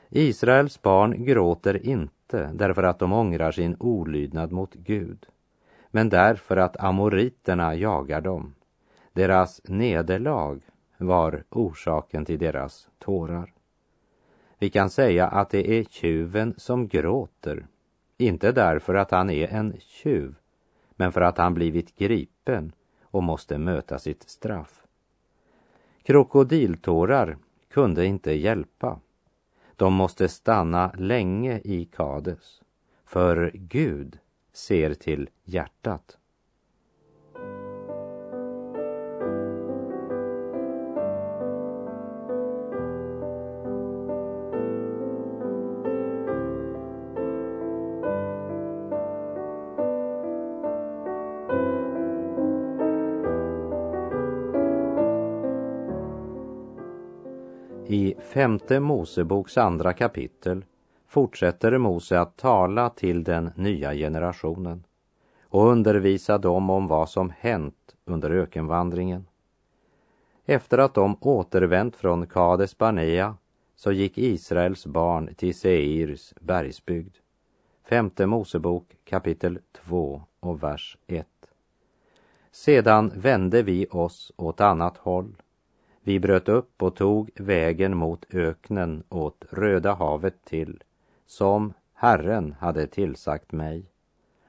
Israels 0.10 0.82
barn 0.82 1.26
gråter 1.26 1.86
inte 1.86 2.52
därför 2.54 2.84
att 2.84 3.00
de 3.00 3.14
ångrar 3.14 3.52
sin 3.52 3.76
olydnad 3.80 4.52
mot 4.52 4.74
Gud, 4.74 5.26
men 5.92 6.10
därför 6.10 6.58
att 6.58 6.78
amoriterna 6.78 7.76
jagar 7.76 8.22
dem. 8.22 8.56
Deras 9.14 9.62
nederlag 9.64 10.60
var 10.98 11.44
orsaken 11.50 12.26
till 12.26 12.40
deras 12.40 12.90
tårar. 13.00 13.55
Vi 14.60 14.70
kan 14.70 14.90
säga 14.90 15.28
att 15.28 15.50
det 15.50 15.80
är 15.80 15.84
tjuven 15.84 16.54
som 16.58 16.88
gråter, 16.88 17.68
inte 18.18 18.52
därför 18.52 18.96
att 18.96 19.12
han 19.12 19.30
är 19.30 19.48
en 19.48 19.74
tjuv, 19.80 20.36
men 20.96 21.12
för 21.12 21.22
att 21.22 21.38
han 21.38 21.54
blivit 21.54 21.96
gripen 21.96 22.72
och 23.04 23.24
måste 23.24 23.58
möta 23.58 24.00
sitt 24.00 24.30
straff. 24.30 24.84
Krokodiltårar 26.04 27.38
kunde 27.70 28.06
inte 28.06 28.34
hjälpa. 28.34 29.00
De 29.76 29.94
måste 29.94 30.28
stanna 30.28 30.92
länge 30.98 31.62
i 31.64 31.86
Kades, 31.86 32.62
för 33.06 33.52
Gud 33.54 34.20
ser 34.54 34.94
till 34.94 35.30
hjärtat. 35.44 36.18
I 57.88 58.16
femte 58.20 58.80
Moseboks 58.80 59.58
andra 59.58 59.94
kapitel 59.94 60.66
fortsätter 61.08 61.78
Mose 61.78 62.20
att 62.20 62.38
tala 62.38 62.90
till 62.90 63.24
den 63.24 63.52
nya 63.56 63.94
generationen 63.94 64.84
och 65.42 65.68
undervisa 65.68 66.38
dem 66.38 66.70
om 66.70 66.88
vad 66.88 67.10
som 67.10 67.34
hänt 67.40 67.96
under 68.06 68.30
ökenvandringen. 68.30 69.28
Efter 70.46 70.78
att 70.78 70.94
de 70.94 71.18
återvänt 71.22 71.96
från 71.96 72.28
Kades 72.28 72.78
Barnea 72.78 73.38
så 73.76 73.92
gick 73.92 74.18
Israels 74.18 74.86
barn 74.86 75.36
till 75.36 75.56
Seirs 75.56 76.34
bergsbygd. 76.42 77.16
Femte 77.90 78.26
Mosebok 78.26 78.96
kapitel 79.04 79.60
2 79.86 80.22
och 80.40 80.64
vers 80.64 80.98
1. 81.08 81.28
Sedan 82.52 83.12
vände 83.16 83.64
vi 83.64 83.88
oss 83.92 84.32
åt 84.36 84.62
annat 84.62 84.98
håll. 84.98 85.36
Vi 86.08 86.20
bröt 86.20 86.50
upp 86.50 86.84
och 86.84 86.96
tog 86.96 87.32
vägen 87.36 87.98
mot 87.98 88.26
öknen 88.34 89.04
åt 89.10 89.46
Röda 89.50 89.94
havet 89.94 90.46
till, 90.46 90.84
som 91.26 91.74
Herren 91.94 92.56
hade 92.60 92.88
tillsagt 92.88 93.52
mig. 93.52 93.86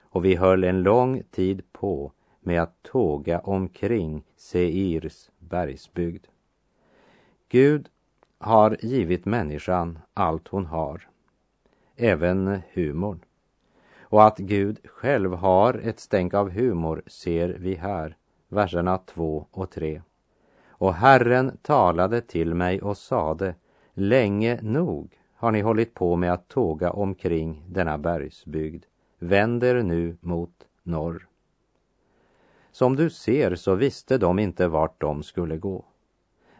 Och 0.00 0.24
vi 0.24 0.34
höll 0.34 0.64
en 0.64 0.82
lång 0.82 1.22
tid 1.30 1.72
på 1.72 2.12
med 2.40 2.62
att 2.62 2.82
tåga 2.82 3.40
omkring 3.40 4.24
Seirs 4.36 5.30
bergsbygd. 5.38 6.26
Gud 7.48 7.88
har 8.38 8.76
givit 8.80 9.24
människan 9.24 9.98
allt 10.14 10.48
hon 10.48 10.66
har, 10.66 11.08
även 11.96 12.60
humorn. 12.72 13.20
Och 14.00 14.26
att 14.26 14.38
Gud 14.38 14.78
själv 14.84 15.32
har 15.32 15.74
ett 15.74 16.00
stänk 16.00 16.34
av 16.34 16.50
humor 16.50 17.02
ser 17.06 17.48
vi 17.48 17.74
här, 17.74 18.16
verserna 18.48 18.98
2 18.98 19.46
och 19.50 19.70
3. 19.70 20.02
Och 20.78 20.94
Herren 20.94 21.56
talade 21.62 22.20
till 22.20 22.54
mig 22.54 22.82
och 22.82 22.96
sade, 22.96 23.54
länge 23.94 24.58
nog 24.62 25.18
har 25.34 25.52
ni 25.52 25.60
hållit 25.60 25.94
på 25.94 26.16
med 26.16 26.32
att 26.32 26.48
tåga 26.48 26.90
omkring 26.90 27.64
denna 27.68 27.98
bergsbygd. 27.98 28.84
Vänd 29.18 29.64
er 29.64 29.82
nu 29.82 30.16
mot 30.20 30.66
norr. 30.82 31.26
Som 32.72 32.96
du 32.96 33.10
ser 33.10 33.54
så 33.54 33.74
visste 33.74 34.18
de 34.18 34.38
inte 34.38 34.68
vart 34.68 35.00
de 35.00 35.22
skulle 35.22 35.56
gå. 35.56 35.84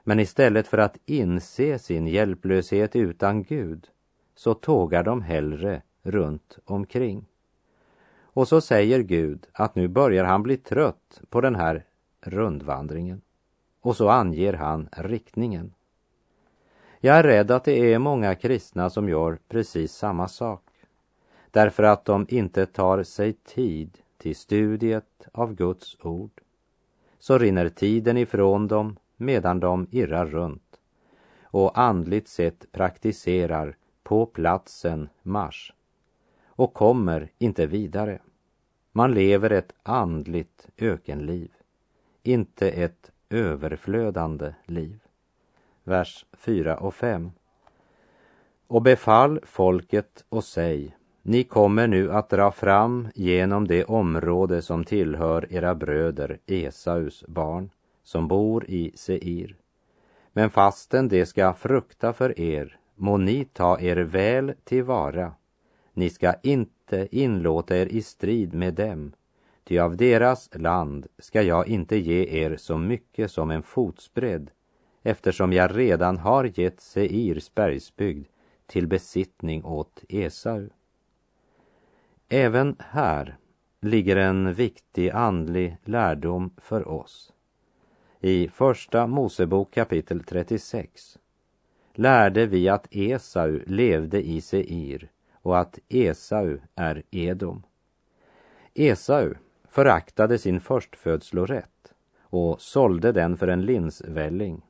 Men 0.05 0.21
istället 0.21 0.67
för 0.67 0.79
att 0.79 0.99
inse 1.07 1.79
sin 1.79 2.07
hjälplöshet 2.07 2.97
utan 2.97 3.43
Gud 3.43 3.87
så 4.35 4.55
tågar 4.55 5.03
de 5.03 5.23
hellre 5.23 5.83
runt 6.03 6.59
omkring. 6.65 7.27
Och 8.21 8.49
så 8.49 8.61
säger 8.61 9.01
Gud 9.01 9.47
att 9.53 9.75
nu 9.75 9.89
börjar 9.89 10.25
han 10.25 10.43
bli 10.43 10.57
trött 10.57 11.21
på 11.29 11.41
den 11.41 11.55
här 11.55 11.85
rundvandringen. 12.21 13.21
Och 13.87 13.97
så 13.97 14.09
anger 14.09 14.53
han 14.53 14.89
riktningen. 14.93 15.75
Jag 17.01 17.17
är 17.17 17.23
rädd 17.23 17.51
att 17.51 17.65
det 17.65 17.93
är 17.93 17.99
många 17.99 18.35
kristna 18.35 18.91
som 18.91 19.09
gör 19.09 19.39
precis 19.49 19.93
samma 19.93 20.29
sak. 20.29 20.63
Därför 21.51 21.83
att 21.83 22.05
de 22.05 22.27
inte 22.29 22.67
tar 22.67 23.03
sig 23.03 23.33
tid 23.33 23.99
till 24.19 24.37
studiet 24.37 25.29
av 25.33 25.55
Guds 25.55 25.97
ord. 26.03 26.41
Så 27.19 27.39
rinner 27.39 27.69
tiden 27.69 28.17
ifrån 28.17 28.69
dem 28.69 28.97
medan 29.17 29.61
de 29.61 29.87
irrar 29.91 30.27
runt 30.27 30.77
och 31.43 31.79
andligt 31.79 32.29
sett 32.29 32.73
praktiserar 32.73 33.77
på 34.03 34.27
platsen 34.27 35.09
Mars 35.23 35.73
och 36.47 36.75
kommer 36.75 37.31
inte 37.39 37.67
vidare. 37.67 38.19
Man 38.93 39.15
lever 39.15 39.51
ett 39.51 39.73
andligt 39.83 40.69
ökenliv, 40.79 41.51
inte 42.23 42.71
ett 42.71 43.11
överflödande 43.31 44.55
liv. 44.65 44.99
Vers 45.85 46.27
4 46.33 46.77
och 46.77 46.95
5. 46.95 47.31
Och 48.67 48.83
befall 48.83 49.41
folket 49.45 50.25
och 50.29 50.45
säg, 50.45 50.97
ni 51.23 51.45
kommer 51.45 51.87
nu 51.87 52.13
att 52.13 52.29
dra 52.29 52.53
fram 52.53 53.09
genom 53.15 53.67
det 53.67 53.85
område 53.85 54.63
som 54.63 54.85
tillhör 54.85 55.53
era 55.53 55.75
bröder 55.75 56.39
Esaus 56.47 57.25
barn, 57.29 57.71
som 58.03 58.29
bor 58.29 58.65
i 58.71 58.93
Seir. 58.95 59.57
Men 60.33 60.51
fastän 60.51 61.09
det 61.09 61.27
ska 61.27 61.55
frukta 61.55 62.13
för 62.13 62.41
er, 62.41 62.79
må 62.95 63.17
ni 63.17 63.45
ta 63.45 63.81
er 63.81 63.97
väl 63.97 64.55
tillvara. 64.65 65.33
Ni 65.93 66.11
ska 66.11 66.35
inte 66.43 67.09
inlåta 67.11 67.77
er 67.77 67.87
i 67.87 68.03
strid 68.03 68.55
med 68.55 68.75
dem, 68.75 69.13
ty 69.69 69.79
av 69.79 69.97
deras 69.97 70.51
land 70.53 71.07
ska 71.19 71.43
jag 71.43 71.69
inte 71.69 71.97
ge 71.97 72.45
er 72.45 72.57
så 72.57 72.79
mycket 72.79 73.31
som 73.31 73.51
en 73.51 73.63
fotsbredd, 73.63 74.51
eftersom 75.03 75.53
jag 75.53 75.79
redan 75.79 76.19
har 76.19 76.61
gett 76.61 76.81
Seirs 76.81 77.55
bergsbygd 77.55 78.27
till 78.67 78.87
besittning 78.87 79.65
åt 79.65 80.05
Esau. 80.09 80.69
Även 82.29 82.77
här 82.79 83.37
ligger 83.81 84.17
en 84.17 84.55
viktig 84.55 85.11
andlig 85.11 85.77
lärdom 85.85 86.51
för 86.57 86.89
oss. 86.89 87.33
I 88.21 88.49
Första 88.49 89.07
Mosebok 89.07 89.75
kapitel 89.75 90.25
36 90.25 91.19
lärde 91.95 92.47
vi 92.47 92.69
att 92.69 92.87
Esau 92.91 93.61
levde 93.67 94.27
i 94.27 94.41
Seir 94.41 95.11
och 95.33 95.59
att 95.59 95.79
Esau 95.89 96.59
är 96.75 97.03
Edom. 97.11 97.63
Esau 98.75 99.35
föraktade 99.77 100.39
sin 100.39 100.61
förstfödslorätt 100.61 101.93
och 102.21 102.61
sålde 102.61 103.13
den 103.13 103.37
för 103.37 103.49
en 103.49 103.63
linsvälling. 103.63 104.63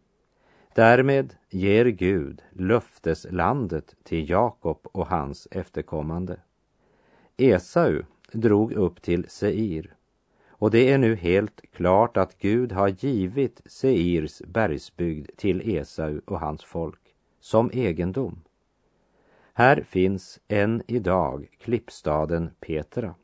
Därmed 0.75 1.35
ger 1.51 1.85
Gud 1.85 2.43
löfteslandet 2.51 3.97
till 4.03 4.31
Jakob 4.31 4.79
och 4.83 5.07
hans 5.07 5.49
efterkommande. 5.51 6.41
Esau 7.37 8.03
drog 8.33 8.73
upp 8.73 9.03
till 9.03 9.29
Seir 9.29 9.95
och 10.49 10.71
det 10.71 10.93
är 10.93 10.99
nu 10.99 11.15
helt 11.15 11.61
klart 11.73 12.17
att 12.17 12.39
Gud 12.39 12.73
har 12.73 12.89
givit 12.89 13.61
Seirs 13.67 14.43
bergsbygd 14.47 15.31
till 15.37 15.77
Esau 15.77 16.21
och 16.25 16.41
hans 16.41 16.65
folk 16.65 17.15
som 17.41 17.71
egendom. 17.73 18.43
Här 19.55 19.83
finns 19.89 20.41
än 20.49 20.83
idag 20.87 21.49
klippstaden 21.59 22.51
Petra. 22.61 23.15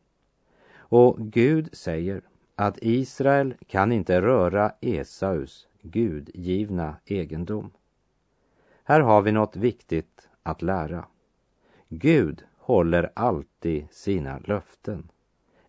Och 0.92 1.18
Gud 1.18 1.68
säger 1.72 2.22
att 2.54 2.78
Israel 2.82 3.54
kan 3.66 3.92
inte 3.92 4.20
röra 4.20 4.72
Esaus 4.80 5.66
gudgivna 5.82 6.96
egendom. 7.04 7.70
Här 8.84 9.00
har 9.00 9.22
vi 9.22 9.32
något 9.32 9.56
viktigt 9.56 10.28
att 10.42 10.62
lära. 10.62 11.06
Gud 11.88 12.44
håller 12.58 13.10
alltid 13.14 13.86
sina 13.90 14.38
löften. 14.38 15.08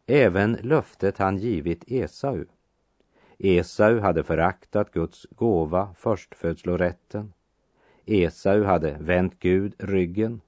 Även 0.05 0.53
löftet 0.61 1.17
han 1.17 1.37
givit 1.37 1.83
Esau. 1.87 2.45
Esau 3.37 3.99
hade 3.99 4.23
föraktat 4.23 4.91
Guds 4.91 5.27
gåva, 5.31 5.93
förstfödslorätten. 5.97 7.33
Esau 8.05 8.63
hade 8.63 8.97
vänt 8.99 9.39
Gud 9.39 9.75
ryggen. 9.77 10.41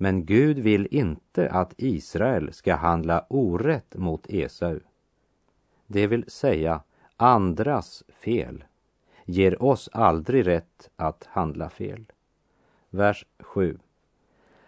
Men 0.00 0.24
Gud 0.24 0.58
vill 0.58 0.88
inte 0.90 1.50
att 1.50 1.74
Israel 1.76 2.52
ska 2.52 2.74
handla 2.74 3.24
orätt 3.28 3.96
mot 3.96 4.26
Esau. 4.28 4.80
Det 5.86 6.06
vill 6.06 6.30
säga, 6.30 6.82
andras 7.16 8.04
fel 8.08 8.64
ger 9.24 9.62
oss 9.62 9.88
aldrig 9.92 10.46
rätt 10.46 10.90
att 10.96 11.24
handla 11.30 11.70
fel. 11.70 12.04
Vers 12.90 13.26
7. 13.38 13.78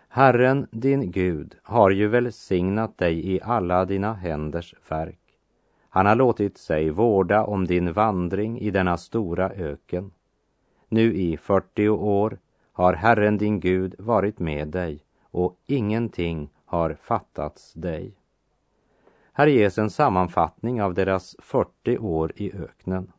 Herren 0.09 0.67
din 0.71 1.11
Gud 1.11 1.55
har 1.63 1.91
ju 1.91 2.09
välsignat 2.09 2.99
dig 2.99 3.35
i 3.35 3.41
alla 3.43 3.85
dina 3.85 4.15
händers 4.15 4.75
verk. 4.89 5.19
Han 5.89 6.07
har 6.07 6.15
låtit 6.15 6.59
sig 6.59 6.91
vårda 6.91 7.45
om 7.45 7.67
din 7.67 7.93
vandring 7.93 8.61
i 8.61 8.71
denna 8.71 8.97
stora 8.97 9.51
öken. 9.51 10.11
Nu 10.89 11.15
i 11.15 11.37
40 11.37 11.89
år 11.89 12.39
har 12.73 12.93
Herren 12.93 13.39
din 13.39 13.61
Gud 13.61 13.95
varit 13.99 14.39
med 14.39 14.69
dig 14.69 15.05
och 15.31 15.57
ingenting 15.67 16.51
har 16.65 16.95
fattats 17.03 17.73
dig. 17.73 18.13
Här 19.33 19.47
ges 19.47 19.79
en 19.79 19.91
sammanfattning 19.91 20.83
av 20.83 20.95
deras 20.95 21.37
40 21.39 21.99
år 21.99 22.33
i 22.37 22.53
öknen. 22.53 23.13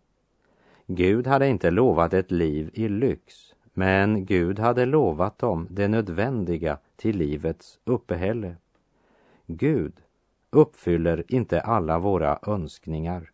Gud 0.88 1.28
hade 1.28 1.48
inte 1.48 1.72
lovat 1.72 2.14
ett 2.14 2.32
liv 2.32 2.70
i 2.74 2.90
lyx 2.90 3.52
men 3.74 4.26
Gud 4.26 4.60
hade 4.60 4.86
lovat 4.86 5.40
dem 5.40 5.68
det 5.70 5.88
nödvändiga 5.88 6.78
till 6.96 7.18
livets 7.18 7.80
uppehälle. 7.84 8.56
Gud 9.46 9.94
uppfyller 10.50 11.24
inte 11.28 11.62
alla 11.62 12.00
våra 12.00 12.40
önskningar, 12.48 13.32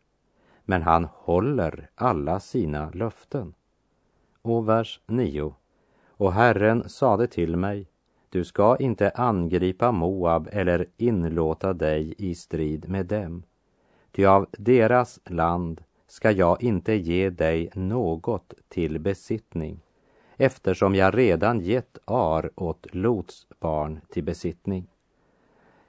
men 0.66 0.82
han 0.82 1.06
håller 1.06 1.90
alla 1.96 2.40
sina 2.40 2.90
löften. 2.90 3.54
Och 4.42 4.70
vers 4.70 5.02
9. 5.06 5.56
Och 6.08 6.34
Herren 6.34 6.90
sade 6.90 7.28
till 7.28 7.56
mig, 7.56 7.88
du 8.30 8.44
ska 8.44 8.78
inte 8.78 9.10
angripa 9.10 9.92
Moab 9.92 10.50
eller 10.52 10.86
inlåta 10.98 11.74
dig 11.74 12.16
i 12.18 12.36
strid 12.36 12.90
med 12.90 13.06
dem, 13.06 13.44
ty 14.12 14.26
av 14.26 14.46
deras 14.52 15.20
land 15.26 15.84
ska 16.08 16.32
jag 16.32 16.64
inte 16.64 16.94
ge 16.94 17.30
dig 17.30 17.70
något 17.74 18.54
till 18.68 19.00
besittning 19.00 19.80
eftersom 20.38 20.96
jag 20.96 21.18
redan 21.18 21.60
gett 21.60 21.98
Ar 22.06 22.52
åt 22.56 22.88
Lots 22.92 23.48
barn 23.60 24.00
till 24.10 24.24
besittning. 24.24 24.88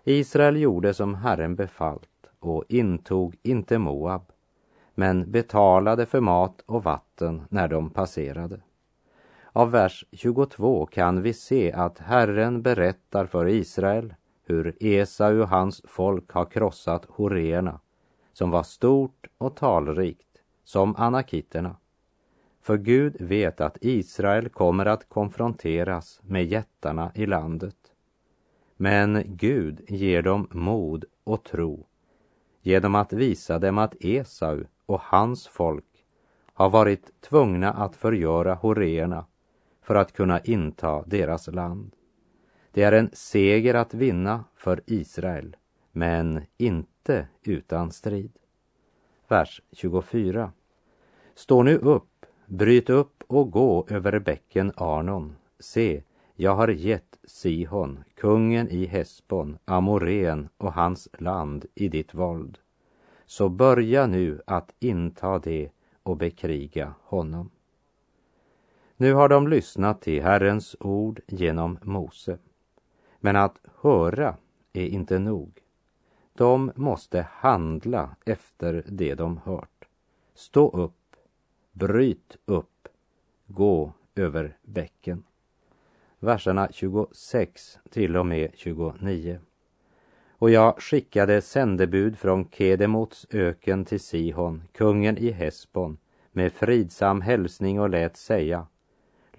Israel 0.04 0.56
gjorde 0.56 0.94
som 0.94 1.14
Herren 1.14 1.56
befallt 1.56 2.08
och 2.38 2.64
intog 2.68 3.36
inte 3.42 3.78
Moab, 3.78 4.32
men 4.94 5.30
betalade 5.30 6.06
för 6.06 6.20
mat 6.20 6.62
och 6.66 6.84
vatten 6.84 7.42
när 7.48 7.68
de 7.68 7.90
passerade. 7.90 8.60
Av 9.52 9.70
vers 9.70 10.04
22 10.12 10.86
kan 10.86 11.22
vi 11.22 11.32
se 11.32 11.72
att 11.72 11.98
Herren 11.98 12.62
berättar 12.62 13.26
för 13.26 13.48
Israel 13.48 14.14
hur 14.44 14.76
Esau 14.80 15.40
och 15.40 15.48
hans 15.48 15.82
folk 15.84 16.32
har 16.32 16.44
krossat 16.44 17.04
horeerna, 17.04 17.80
som 18.32 18.50
var 18.50 18.62
stort 18.62 19.26
och 19.38 19.56
talrikt, 19.56 20.42
som 20.64 20.96
anakiterna. 20.96 21.76
För 22.62 22.76
Gud 22.76 23.20
vet 23.20 23.60
att 23.60 23.78
Israel 23.80 24.48
kommer 24.48 24.86
att 24.86 25.08
konfronteras 25.08 26.20
med 26.22 26.46
jättarna 26.46 27.12
i 27.14 27.26
landet. 27.26 27.76
Men 28.76 29.22
Gud 29.26 29.80
ger 29.88 30.22
dem 30.22 30.48
mod 30.50 31.04
och 31.24 31.44
tro 31.44 31.86
genom 32.62 32.94
att 32.94 33.12
visa 33.12 33.58
dem 33.58 33.78
att 33.78 33.94
Esau 34.00 34.64
och 34.86 35.00
hans 35.00 35.46
folk 35.46 36.04
har 36.52 36.70
varit 36.70 37.20
tvungna 37.20 37.72
att 37.72 37.96
förgöra 37.96 38.54
horeerna 38.54 39.24
för 39.88 39.94
att 39.94 40.12
kunna 40.12 40.40
inta 40.40 41.02
deras 41.06 41.46
land. 41.46 41.90
Det 42.72 42.82
är 42.82 42.92
en 42.92 43.10
seger 43.12 43.74
att 43.74 43.94
vinna 43.94 44.44
för 44.56 44.82
Israel, 44.86 45.56
men 45.92 46.42
inte 46.56 47.28
utan 47.42 47.92
strid. 47.92 48.32
Vers 49.28 49.62
24. 49.72 50.52
Stå 51.34 51.62
nu 51.62 51.76
upp, 51.76 52.26
bryt 52.46 52.90
upp 52.90 53.24
och 53.26 53.50
gå 53.50 53.86
över 53.90 54.18
bäcken 54.18 54.72
Arnon. 54.76 55.36
Se, 55.58 56.02
jag 56.34 56.54
har 56.54 56.68
gett 56.68 57.18
Sihon, 57.24 58.04
kungen 58.14 58.68
i 58.68 58.86
Hesbon, 58.86 59.58
Amorén 59.64 60.48
och 60.56 60.72
hans 60.72 61.08
land 61.18 61.66
i 61.74 61.88
ditt 61.88 62.14
våld. 62.14 62.58
Så 63.26 63.48
börja 63.48 64.06
nu 64.06 64.42
att 64.46 64.74
inta 64.78 65.38
det 65.38 65.70
och 66.02 66.16
bekriga 66.16 66.94
honom. 67.02 67.50
Nu 69.00 69.14
har 69.14 69.28
de 69.28 69.48
lyssnat 69.48 70.00
till 70.00 70.22
Herrens 70.22 70.76
ord 70.80 71.20
genom 71.26 71.78
Mose. 71.82 72.38
Men 73.20 73.36
att 73.36 73.60
höra 73.80 74.36
är 74.72 74.86
inte 74.86 75.18
nog. 75.18 75.62
De 76.34 76.72
måste 76.74 77.26
handla 77.32 78.16
efter 78.26 78.84
det 78.88 79.14
de 79.14 79.40
hört. 79.44 79.88
Stå 80.34 80.70
upp, 80.70 81.16
bryt 81.72 82.36
upp, 82.44 82.88
gå 83.46 83.92
över 84.14 84.56
bäcken. 84.62 85.24
Verserna 86.18 86.68
26 86.72 87.78
till 87.90 88.16
och 88.16 88.26
med 88.26 88.50
29. 88.54 89.38
Och 90.28 90.50
jag 90.50 90.82
skickade 90.82 91.40
sändebud 91.40 92.18
från 92.18 92.50
Kedemots 92.50 93.26
öken 93.30 93.84
till 93.84 94.00
Sihon, 94.00 94.62
kungen 94.72 95.18
i 95.18 95.30
Hesbon, 95.30 95.98
med 96.32 96.52
fridsam 96.52 97.20
hälsning 97.20 97.80
och 97.80 97.90
lät 97.90 98.16
säga 98.16 98.66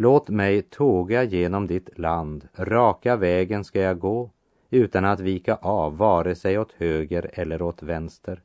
Låt 0.01 0.29
mig 0.29 0.62
tåga 0.62 1.23
genom 1.23 1.67
ditt 1.67 1.99
land, 1.99 2.47
raka 2.55 3.15
vägen 3.15 3.63
ska 3.63 3.81
jag 3.81 3.99
gå 3.99 4.29
utan 4.69 5.05
att 5.05 5.19
vika 5.19 5.55
av 5.55 5.97
vare 5.97 6.35
sig 6.35 6.59
åt 6.59 6.71
höger 6.71 7.29
eller 7.33 7.62
åt 7.62 7.83
vänster. 7.83 8.41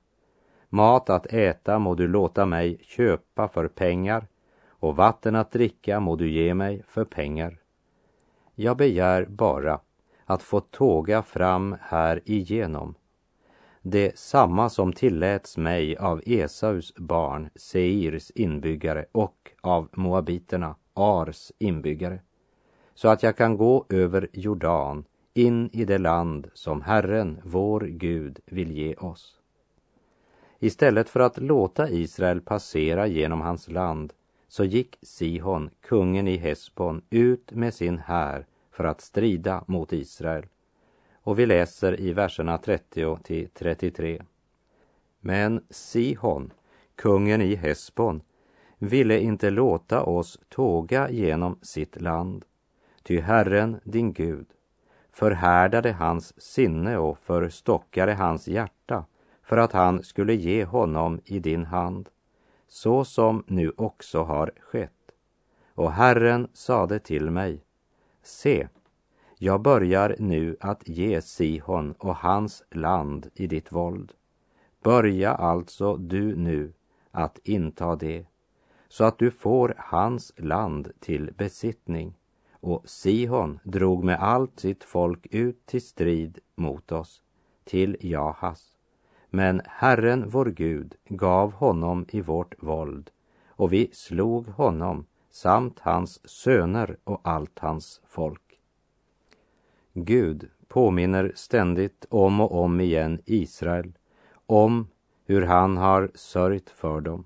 Mat 0.68 1.10
att 1.10 1.26
äta 1.26 1.78
må 1.78 1.94
du 1.94 2.08
låta 2.08 2.46
mig 2.46 2.78
köpa 2.82 3.48
för 3.48 3.68
pengar 3.68 4.26
och 4.68 4.96
vatten 4.96 5.36
att 5.36 5.50
dricka 5.50 6.00
må 6.00 6.16
du 6.16 6.30
ge 6.30 6.54
mig 6.54 6.82
för 6.88 7.04
pengar. 7.04 7.58
Jag 8.54 8.76
begär 8.76 9.24
bara 9.24 9.80
att 10.24 10.42
få 10.42 10.60
tåga 10.60 11.22
fram 11.22 11.76
här 11.80 12.20
igenom. 12.24 12.94
Det 13.82 14.18
samma 14.18 14.68
som 14.68 14.92
tilläts 14.92 15.56
mig 15.56 15.96
av 15.96 16.22
Esaus 16.26 16.94
barn, 16.96 17.50
Seirs 17.54 18.30
inbyggare 18.30 19.06
och 19.12 19.50
av 19.60 19.88
moabiterna 19.92 20.74
Ars 20.94 21.52
inbyggare, 21.58 22.20
så 22.94 23.08
att 23.08 23.22
jag 23.22 23.36
kan 23.36 23.56
gå 23.56 23.86
över 23.88 24.28
Jordan 24.32 25.04
in 25.34 25.70
i 25.72 25.84
det 25.84 25.98
land 25.98 26.50
som 26.54 26.82
Herren, 26.82 27.40
vår 27.44 27.80
Gud, 27.80 28.40
vill 28.46 28.72
ge 28.72 28.94
oss. 28.94 29.40
Istället 30.58 31.08
för 31.08 31.20
att 31.20 31.38
låta 31.38 31.90
Israel 31.90 32.40
passera 32.40 33.06
genom 33.06 33.40
hans 33.40 33.68
land 33.68 34.12
så 34.48 34.64
gick 34.64 34.98
Sihon, 35.02 35.70
kungen 35.80 36.28
i 36.28 36.36
Hesbon, 36.36 37.02
ut 37.10 37.52
med 37.52 37.74
sin 37.74 37.98
här 37.98 38.46
för 38.70 38.84
att 38.84 39.00
strida 39.00 39.64
mot 39.66 39.92
Israel. 39.92 40.46
Och 41.14 41.38
vi 41.38 41.46
läser 41.46 42.00
i 42.00 42.12
verserna 42.12 42.58
30 42.58 43.18
till 43.22 43.48
33. 43.48 44.22
Men 45.20 45.64
Sihon, 45.70 46.52
kungen 46.96 47.42
i 47.42 47.54
Hesbon, 47.54 48.22
ville 48.88 49.20
inte 49.20 49.50
låta 49.50 50.02
oss 50.02 50.40
tåga 50.48 51.10
genom 51.10 51.58
sitt 51.62 52.00
land. 52.00 52.44
Ty 53.02 53.20
Herren, 53.20 53.80
din 53.84 54.12
Gud, 54.12 54.46
förhärdade 55.12 55.92
hans 55.92 56.42
sinne 56.42 56.98
och 56.98 57.18
förstockade 57.18 58.14
hans 58.14 58.48
hjärta 58.48 59.04
för 59.42 59.56
att 59.56 59.72
han 59.72 60.02
skulle 60.02 60.34
ge 60.34 60.64
honom 60.64 61.20
i 61.24 61.38
din 61.38 61.64
hand, 61.64 62.08
så 62.68 63.04
som 63.04 63.44
nu 63.46 63.72
också 63.76 64.22
har 64.22 64.50
skett. 64.60 64.90
Och 65.74 65.92
Herren 65.92 66.48
sade 66.52 66.98
till 66.98 67.30
mig, 67.30 67.64
se, 68.22 68.68
jag 69.38 69.60
börjar 69.60 70.16
nu 70.18 70.56
att 70.60 70.88
ge 70.88 71.22
Sihon 71.22 71.94
och 71.98 72.16
hans 72.16 72.62
land 72.70 73.30
i 73.34 73.46
ditt 73.46 73.72
våld. 73.72 74.12
Börja 74.82 75.34
alltså 75.34 75.96
du 75.96 76.36
nu 76.36 76.72
att 77.10 77.38
inta 77.44 77.96
det 77.96 78.26
så 78.94 79.04
att 79.04 79.18
du 79.18 79.30
får 79.30 79.74
hans 79.78 80.32
land 80.36 80.92
till 81.00 81.32
besittning. 81.36 82.14
Och 82.52 82.82
Sihon 82.88 83.58
drog 83.62 84.04
med 84.04 84.18
allt 84.20 84.60
sitt 84.60 84.84
folk 84.84 85.26
ut 85.30 85.66
till 85.66 85.82
strid 85.82 86.38
mot 86.54 86.92
oss, 86.92 87.22
till 87.64 87.96
Jahas. 88.00 88.76
Men 89.30 89.62
Herren 89.64 90.28
vår 90.28 90.46
Gud 90.46 90.94
gav 91.08 91.52
honom 91.52 92.06
i 92.08 92.20
vårt 92.20 92.62
våld, 92.62 93.10
och 93.48 93.72
vi 93.72 93.90
slog 93.92 94.46
honom 94.46 95.06
samt 95.30 95.80
hans 95.80 96.28
söner 96.28 96.96
och 97.04 97.20
allt 97.22 97.58
hans 97.58 98.00
folk. 98.06 98.60
Gud 99.92 100.50
påminner 100.68 101.32
ständigt 101.34 102.06
om 102.10 102.40
och 102.40 102.52
om 102.52 102.80
igen 102.80 103.20
Israel 103.24 103.92
om 104.46 104.88
hur 105.26 105.42
han 105.42 105.76
har 105.76 106.10
sörjt 106.14 106.70
för 106.70 107.00
dem 107.00 107.24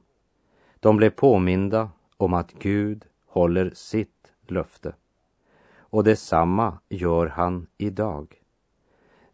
de 0.88 0.96
blev 0.96 1.10
påminda 1.10 1.90
om 2.16 2.34
att 2.34 2.52
Gud 2.52 3.04
håller 3.26 3.70
sitt 3.70 4.32
löfte. 4.46 4.94
Och 5.78 6.04
detsamma 6.04 6.78
gör 6.88 7.26
han 7.26 7.66
idag. 7.76 8.42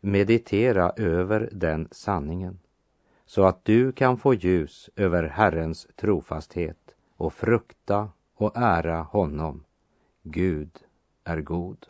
Meditera 0.00 0.92
över 0.96 1.48
den 1.52 1.88
sanningen 1.90 2.58
så 3.26 3.44
att 3.44 3.64
du 3.64 3.92
kan 3.92 4.18
få 4.18 4.34
ljus 4.34 4.90
över 4.96 5.22
Herrens 5.22 5.86
trofasthet 5.96 6.94
och 7.16 7.32
frukta 7.32 8.08
och 8.34 8.56
ära 8.56 9.02
honom. 9.02 9.64
Gud 10.22 10.70
är 11.24 11.40
god. 11.40 11.86